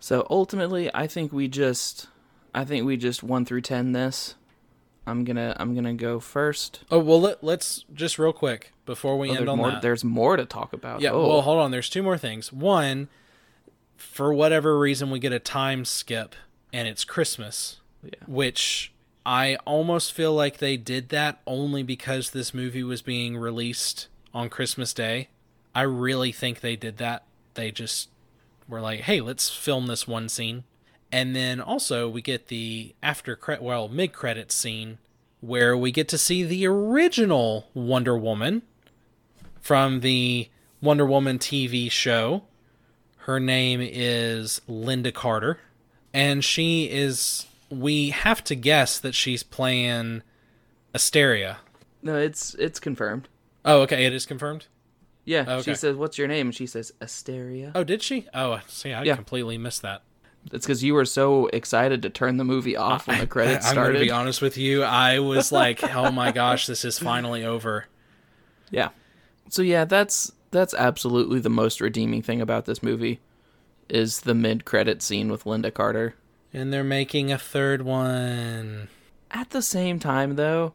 [0.00, 2.08] So ultimately, I think we just,
[2.54, 4.34] I think we just one through ten this.
[5.06, 6.80] I'm gonna, I'm gonna go first.
[6.90, 9.70] Oh, well, let, let's just real quick before we Oh, end on more.
[9.70, 9.82] that.
[9.82, 11.00] There's more to talk about.
[11.00, 11.26] Yeah, Oh.
[11.28, 11.70] well, hold on.
[11.70, 12.52] There's two more things.
[12.52, 13.08] One,
[13.96, 16.34] for whatever reason, we get a time skip
[16.72, 18.10] and it's Christmas, Yeah.
[18.26, 18.92] which
[19.24, 24.50] I almost feel like they did that only because this movie was being released on
[24.50, 25.28] Christmas Day.
[25.78, 27.22] I really think they did that.
[27.54, 28.08] They just
[28.66, 30.64] were like, hey, let's film this one scene.
[31.12, 34.98] And then also, we get the after credit, well, mid credit scene
[35.40, 38.62] where we get to see the original Wonder Woman
[39.60, 40.48] from the
[40.82, 42.42] Wonder Woman TV show.
[43.18, 45.60] Her name is Lynda Carter,
[46.12, 47.46] and she is.
[47.70, 50.24] We have to guess that she's playing
[50.92, 51.58] Asteria.
[52.02, 53.28] no, it's it's confirmed.
[53.64, 54.66] Oh, okay, it is confirmed.
[55.28, 55.72] Yeah, oh, Okay.
[55.72, 58.26] she says, "What's your name?" And she says, "Asteria." Oh, did she?
[58.32, 59.14] Oh, see, I Yeah.
[59.14, 60.02] completely missed that.
[60.52, 63.70] It's because you were so excited to turn the movie off when the credits I,
[63.70, 64.82] am going to be honest with you.
[64.84, 67.84] I was like, oh my gosh, this is finally over.
[68.70, 68.88] Yeah.
[69.50, 73.20] So yeah, that's that's absolutely the most redeeming thing about this movie
[73.90, 76.14] is the mid-credit scene with Lynda Carter.
[76.54, 78.88] And they're making a third one.
[79.30, 80.72] At the same time, though,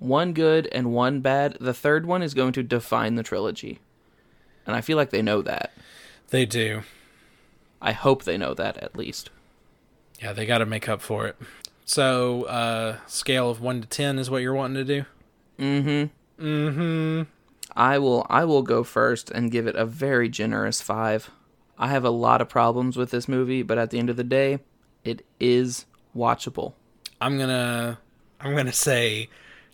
[0.00, 3.78] one good and one bad, the third one is going to define the trilogy.
[4.66, 5.72] And I feel like they know that.
[6.30, 6.82] They do.
[7.80, 9.30] I hope they know that at least.
[10.20, 11.36] Yeah, they got to make up for it.
[11.84, 15.04] So, uh, scale of 1 to 10 is what you're wanting to do?
[15.58, 16.44] Mm-hmm.
[16.44, 17.22] Mm-hmm.
[17.74, 21.30] I will I will go first and give it a very generous five.
[21.78, 24.24] I have a lot of problems with this movie, but at the end of the
[24.24, 24.58] day,
[25.04, 25.86] it is
[26.16, 26.74] watchable.
[27.20, 27.98] I'm gonna
[28.40, 29.28] I'm gonna say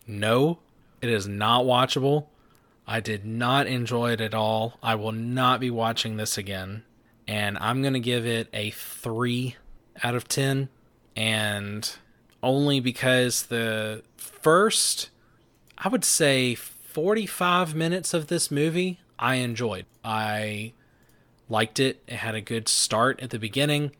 [0.07, 0.59] no.
[1.01, 2.27] It is not watchable.
[2.91, 4.79] I did not enjoy it at all.
[4.81, 6.83] I will not be watching this again.
[7.27, 9.57] And I'm gonna give it a three
[10.03, 10.69] out of ten.
[11.15, 11.87] And
[12.41, 15.11] only because the first
[15.77, 19.85] I would say 45 minutes of this movie I enjoyed.
[20.03, 20.73] I
[21.47, 22.01] liked it.
[22.07, 23.91] It had a good start at the beginning,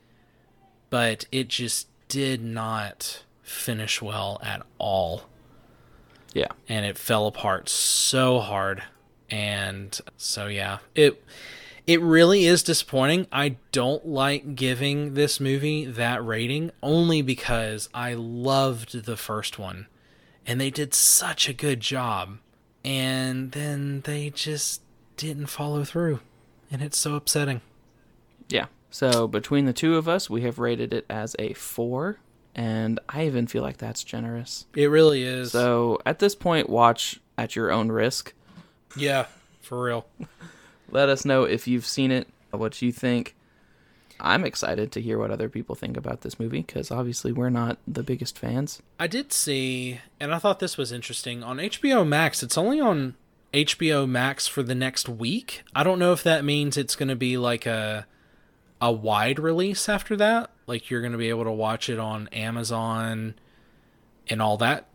[0.89, 5.28] but it just did not finish well at all.
[6.33, 6.47] Yeah.
[6.67, 8.83] And it fell apart so hard.
[9.29, 11.23] And so yeah, it
[11.87, 13.27] it really is disappointing.
[13.31, 19.87] I don't like giving this movie that rating only because I loved the first one
[20.45, 22.39] and they did such a good job.
[22.83, 24.81] And then they just
[25.15, 26.21] didn't follow through.
[26.71, 27.61] And it's so upsetting.
[28.47, 28.65] Yeah.
[28.89, 32.17] So between the two of us, we have rated it as a four,
[32.59, 34.65] and I even feel like that's generous.
[34.75, 35.53] It really is.
[35.53, 38.33] So at this point, watch at your own risk.
[38.97, 39.27] yeah,
[39.61, 40.05] for real.
[40.91, 43.33] Let us know if you've seen it, what you think.
[44.19, 47.77] I'm excited to hear what other people think about this movie because obviously we're not
[47.87, 48.81] the biggest fans.
[48.99, 51.41] I did see, and I thought this was interesting.
[51.41, 53.15] On HBO Max, it's only on
[53.53, 55.63] HBO Max for the next week.
[55.73, 58.05] I don't know if that means it's going to be like a
[58.81, 60.49] a wide release after that.
[60.69, 63.33] Like you're going to be able to watch it on Amazon
[64.29, 64.85] and all that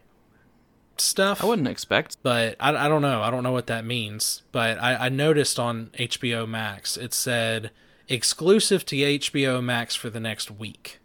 [0.96, 1.42] stuff.
[1.42, 2.16] I wouldn't expect.
[2.22, 3.20] but I, I don't know.
[3.20, 4.42] I don't know what that means.
[4.52, 7.72] But I, I noticed on HBO Max it said
[8.08, 11.00] exclusive to HBO Max for the next week,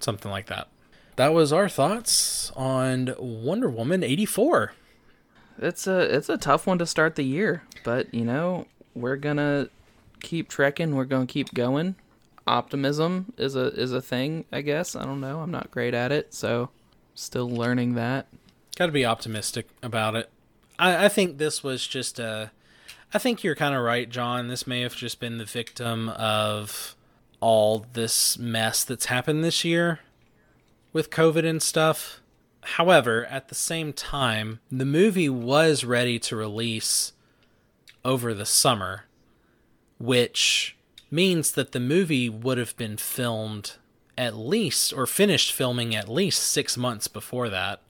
[0.00, 0.68] something like that.
[1.16, 4.72] That was our thoughts on Wonder Woman eighty four.
[5.58, 9.68] It's a it's a tough one to start the year, but you know we're gonna
[10.20, 10.94] keep trekking.
[10.94, 11.96] We're gonna keep going.
[12.48, 14.96] Optimism is a is a thing, I guess.
[14.96, 15.40] I don't know.
[15.40, 16.70] I'm not great at it, so
[17.14, 18.26] still learning that.
[18.74, 20.30] Got to be optimistic about it.
[20.78, 22.50] I, I think this was just a.
[23.12, 24.48] I think you're kind of right, John.
[24.48, 26.96] This may have just been the victim of
[27.40, 30.00] all this mess that's happened this year
[30.94, 32.22] with COVID and stuff.
[32.62, 37.12] However, at the same time, the movie was ready to release
[38.06, 39.04] over the summer,
[39.98, 40.77] which
[41.10, 43.72] means that the movie would have been filmed
[44.16, 47.80] at least, or finished filming at least six months before that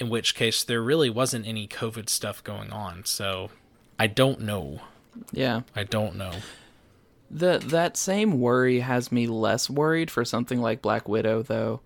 [0.00, 3.04] in which case there really wasn't any COVID stuff going on.
[3.04, 3.50] So
[3.98, 4.80] I don't know.
[5.30, 5.60] Yeah.
[5.76, 6.32] I don't know.
[7.30, 11.80] The that same worry has me less worried for something like Black Widow though,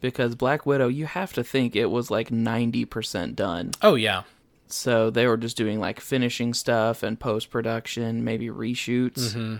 [0.00, 3.72] because Black Widow you have to think it was like 90% done.
[3.82, 4.22] Oh yeah.
[4.66, 9.34] So they were just doing like finishing stuff and post production, maybe reshoots.
[9.34, 9.56] Mm-hmm.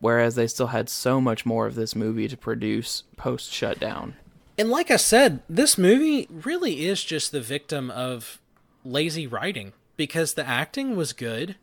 [0.00, 4.16] Whereas they still had so much more of this movie to produce post shutdown.
[4.58, 8.40] And like I said, this movie really is just the victim of
[8.84, 11.56] lazy writing because the acting was good.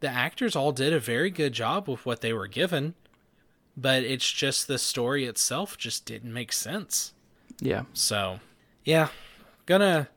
[0.00, 2.94] The actors all did a very good job with what they were given,
[3.76, 7.12] but it's just the story itself just didn't make sense.
[7.60, 7.84] Yeah.
[7.92, 8.38] So,
[8.84, 9.08] yeah,
[9.66, 10.08] gonna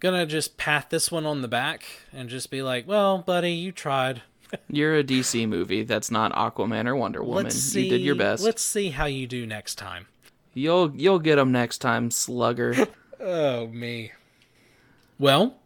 [0.00, 3.72] gonna just pat this one on the back and just be like, "Well, buddy, you
[3.72, 4.22] tried.
[4.68, 7.50] You're a DC movie that's not Aquaman or Wonder Woman.
[7.50, 7.84] See.
[7.84, 8.42] You did your best.
[8.44, 10.06] Let's see how you do next time."
[10.54, 12.74] You'll you'll get them next time, Slugger.
[13.20, 14.12] Oh me.
[15.18, 15.56] Well,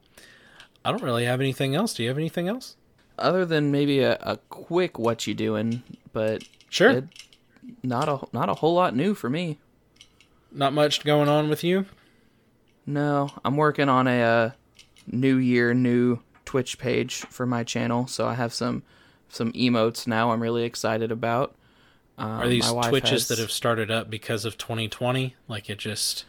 [0.85, 1.93] I don't really have anything else.
[1.93, 2.77] Do you have anything else?
[3.19, 5.83] Other than maybe a, a quick what you doing,
[6.13, 6.91] but Sure.
[6.91, 7.05] it,
[7.83, 9.59] not a not a whole lot new for me.
[10.53, 11.87] Not much going on with you.
[12.87, 14.51] No, I'm working on a uh,
[15.07, 18.83] new year new Twitch page for my channel, so I have some
[19.29, 20.31] some emotes now.
[20.31, 21.55] I'm really excited about.
[22.17, 25.37] Um, Are these twitches has- that have started up because of 2020?
[25.47, 26.25] Like it just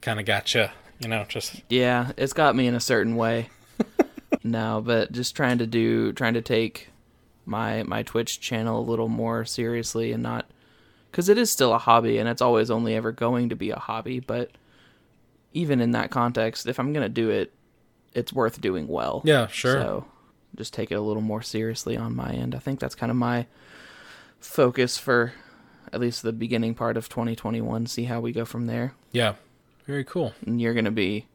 [0.00, 0.66] kind of got you,
[0.98, 3.48] you know, just Yeah, it's got me in a certain way.
[4.42, 6.88] no, but just trying to do trying to take
[7.46, 10.46] my my Twitch channel a little more seriously and not
[11.12, 13.78] cuz it is still a hobby and it's always only ever going to be a
[13.78, 14.50] hobby, but
[15.52, 17.52] even in that context, if I'm going to do it,
[18.18, 19.22] it's worth doing well.
[19.24, 19.72] yeah, sure.
[19.72, 20.04] So,
[20.56, 22.54] just take it a little more seriously on my end.
[22.54, 23.46] I think that's kind of my
[24.40, 25.32] focus for
[25.92, 29.34] at least the beginning part of 2021, see how we go from there Yeah,
[29.86, 30.34] very cool.
[30.46, 31.26] and you're gonna be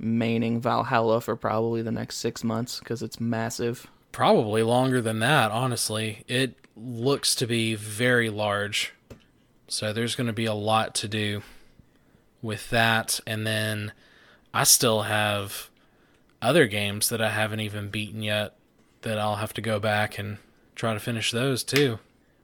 [0.00, 3.86] maining Valhalla for probably the next six months because it's massive.
[4.12, 6.24] Probably longer than that, honestly.
[6.28, 8.92] It looks to be very large.
[9.68, 11.42] So there's going to be a lot to do
[12.42, 13.20] with that.
[13.26, 13.92] And then
[14.52, 15.70] I still have
[16.46, 18.56] other games that I haven't even beaten yet
[19.02, 20.38] that I'll have to go back and
[20.74, 21.98] try to finish those too.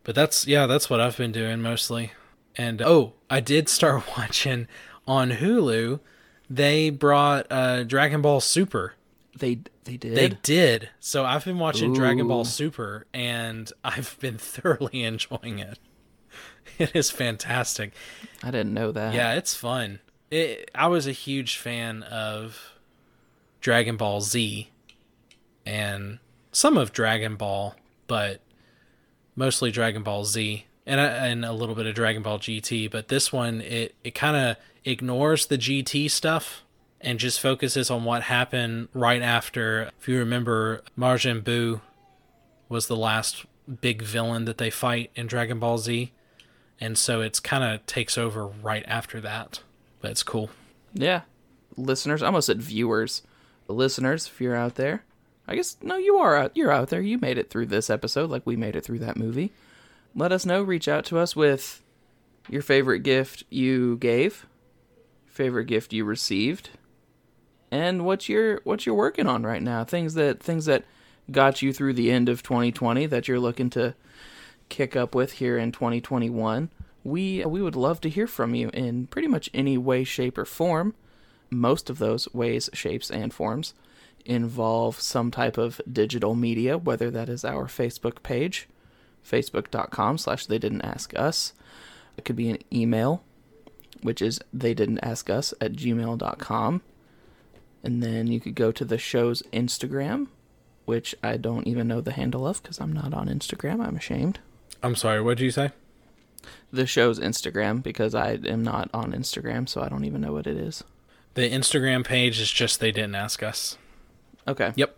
[0.05, 2.13] But that's, yeah, that's what I've been doing mostly.
[2.57, 4.69] And oh, I did start watching
[5.07, 6.01] on Hulu.
[6.51, 8.95] They brought uh, Dragon Ball Super.
[9.39, 10.15] They they did.
[10.15, 10.91] They did.
[11.01, 15.79] So I've been watching Dragon Ball Super and I've been thoroughly enjoying it.
[16.79, 17.93] It is fantastic.
[18.43, 19.13] I didn't know that.
[19.15, 19.99] Yeah, it's fun.
[20.31, 22.72] It, I was a huge fan of
[23.63, 24.69] Dragon Ball Z
[25.65, 26.19] and
[26.51, 27.75] some of Dragon Ball,
[28.07, 28.41] but
[29.35, 32.91] mostly Dragon Ball Z and a, and a little bit of Dragon Ball GT.
[32.91, 36.65] But this one, it it kind of ignores the GT stuff
[37.01, 39.91] and just focuses on what happened right after.
[40.01, 41.81] If you remember, Majin Buu
[42.69, 43.47] was the last
[43.81, 46.13] big villain that they fight in Dragon Ball Z,
[46.81, 49.61] and so it's kind of takes over right after that.
[50.01, 50.51] But it's cool.
[50.95, 51.23] Yeah.
[51.77, 53.23] Listeners, I almost said viewers.
[53.69, 55.05] Listeners, if you're out there,
[55.47, 56.57] I guess no, you are out.
[56.57, 57.01] You're out there.
[57.01, 59.53] You made it through this episode, like we made it through that movie.
[60.15, 60.63] Let us know.
[60.63, 61.83] Reach out to us with
[62.49, 64.47] your favorite gift you gave,
[65.27, 66.71] favorite gift you received,
[67.71, 69.85] and what you're what you're working on right now.
[69.85, 70.85] Things that things that
[71.31, 73.95] got you through the end of 2020 that you're looking to
[74.69, 76.71] kick up with here in 2021.
[77.05, 80.45] We we would love to hear from you in pretty much any way, shape, or
[80.45, 80.95] form.
[81.53, 83.75] Most of those ways, shapes, and forms
[84.25, 88.69] involve some type of digital media, whether that is our Facebook page,
[89.27, 91.53] facebook.com slash they didn't ask us.
[92.17, 93.23] It could be an email,
[94.01, 96.83] which is they didn't ask us at gmail.com.
[97.85, 100.29] And then you could go to the show's Instagram,
[100.85, 103.85] which I don't even know the handle of because I'm not on Instagram.
[103.85, 104.39] I'm ashamed.
[104.83, 105.71] I'm sorry, what did you say?
[106.73, 110.47] The show's Instagram because I am not on Instagram, so I don't even know what
[110.47, 110.83] it is.
[111.35, 113.79] The Instagram page is just they didn't ask us.
[114.47, 114.73] Okay.
[114.77, 114.97] Yep.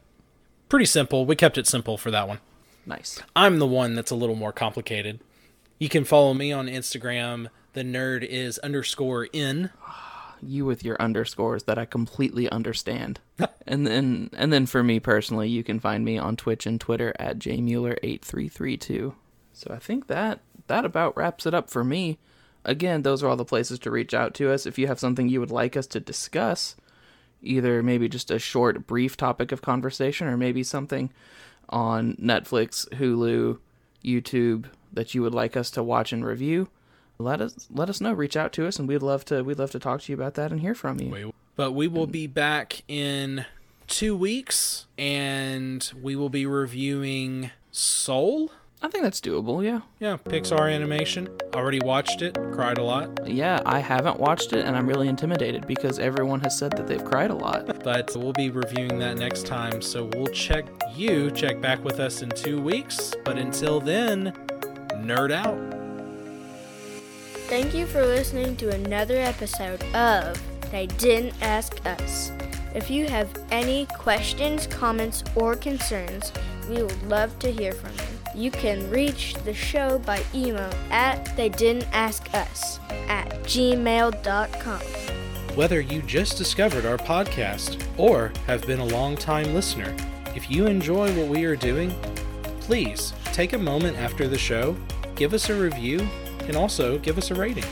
[0.69, 1.27] Pretty simple.
[1.27, 2.39] We kept it simple for that one.
[2.86, 3.23] Nice.
[3.36, 5.20] I'm the one that's a little more complicated.
[5.78, 7.48] You can follow me on Instagram.
[7.73, 9.70] The nerd is underscore in.
[10.43, 13.20] you with your underscores that I completely understand.
[13.66, 17.15] and then and then for me personally, you can find me on Twitch and Twitter
[17.19, 19.15] at jmueller8332.
[19.52, 22.19] So I think that that about wraps it up for me.
[22.65, 25.28] Again, those are all the places to reach out to us if you have something
[25.28, 26.77] you would like us to discuss,
[27.43, 31.11] either maybe just a short brief topic of conversation or maybe something
[31.69, 33.59] on Netflix, Hulu,
[34.05, 36.69] YouTube that you would like us to watch and review
[37.19, 38.12] let us let us know.
[38.12, 40.35] Reach out to us, and we'd love to we'd love to talk to you about
[40.35, 41.32] that and hear from you.
[41.57, 43.47] But we will be back in
[43.86, 48.51] two weeks, and we will be reviewing Soul.
[48.82, 49.64] I think that's doable.
[49.64, 49.80] Yeah.
[49.98, 51.28] Yeah, Pixar animation.
[51.55, 52.34] Already watched it.
[52.52, 53.26] Cried a lot.
[53.26, 57.05] Yeah, I haven't watched it, and I'm really intimidated because everyone has said that they've
[57.05, 57.70] cried a lot.
[57.84, 60.64] But we'll be reviewing that next time, so we'll check
[60.94, 63.12] you check back with us in two weeks.
[63.24, 64.32] But until then,
[65.05, 65.59] nerd out.
[67.48, 70.40] Thank you for listening to another episode of
[70.70, 72.32] They Didn't Ask Us.
[72.74, 76.32] If you have any questions, comments, or concerns,
[76.68, 78.23] we would love to hear from you.
[78.35, 84.81] You can reach the show by email at they didn't ask us at gmail.com.
[85.56, 89.94] Whether you just discovered our podcast or have been a long time listener,
[90.35, 91.94] if you enjoy what we are doing,
[92.61, 94.77] please take a moment after the show,
[95.15, 96.01] give us a review,
[96.40, 97.65] and also give us a rating.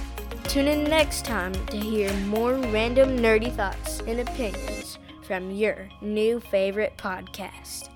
[0.44, 6.38] Tune in next time to hear more random nerdy thoughts and opinions from your new
[6.38, 7.91] favorite podcast.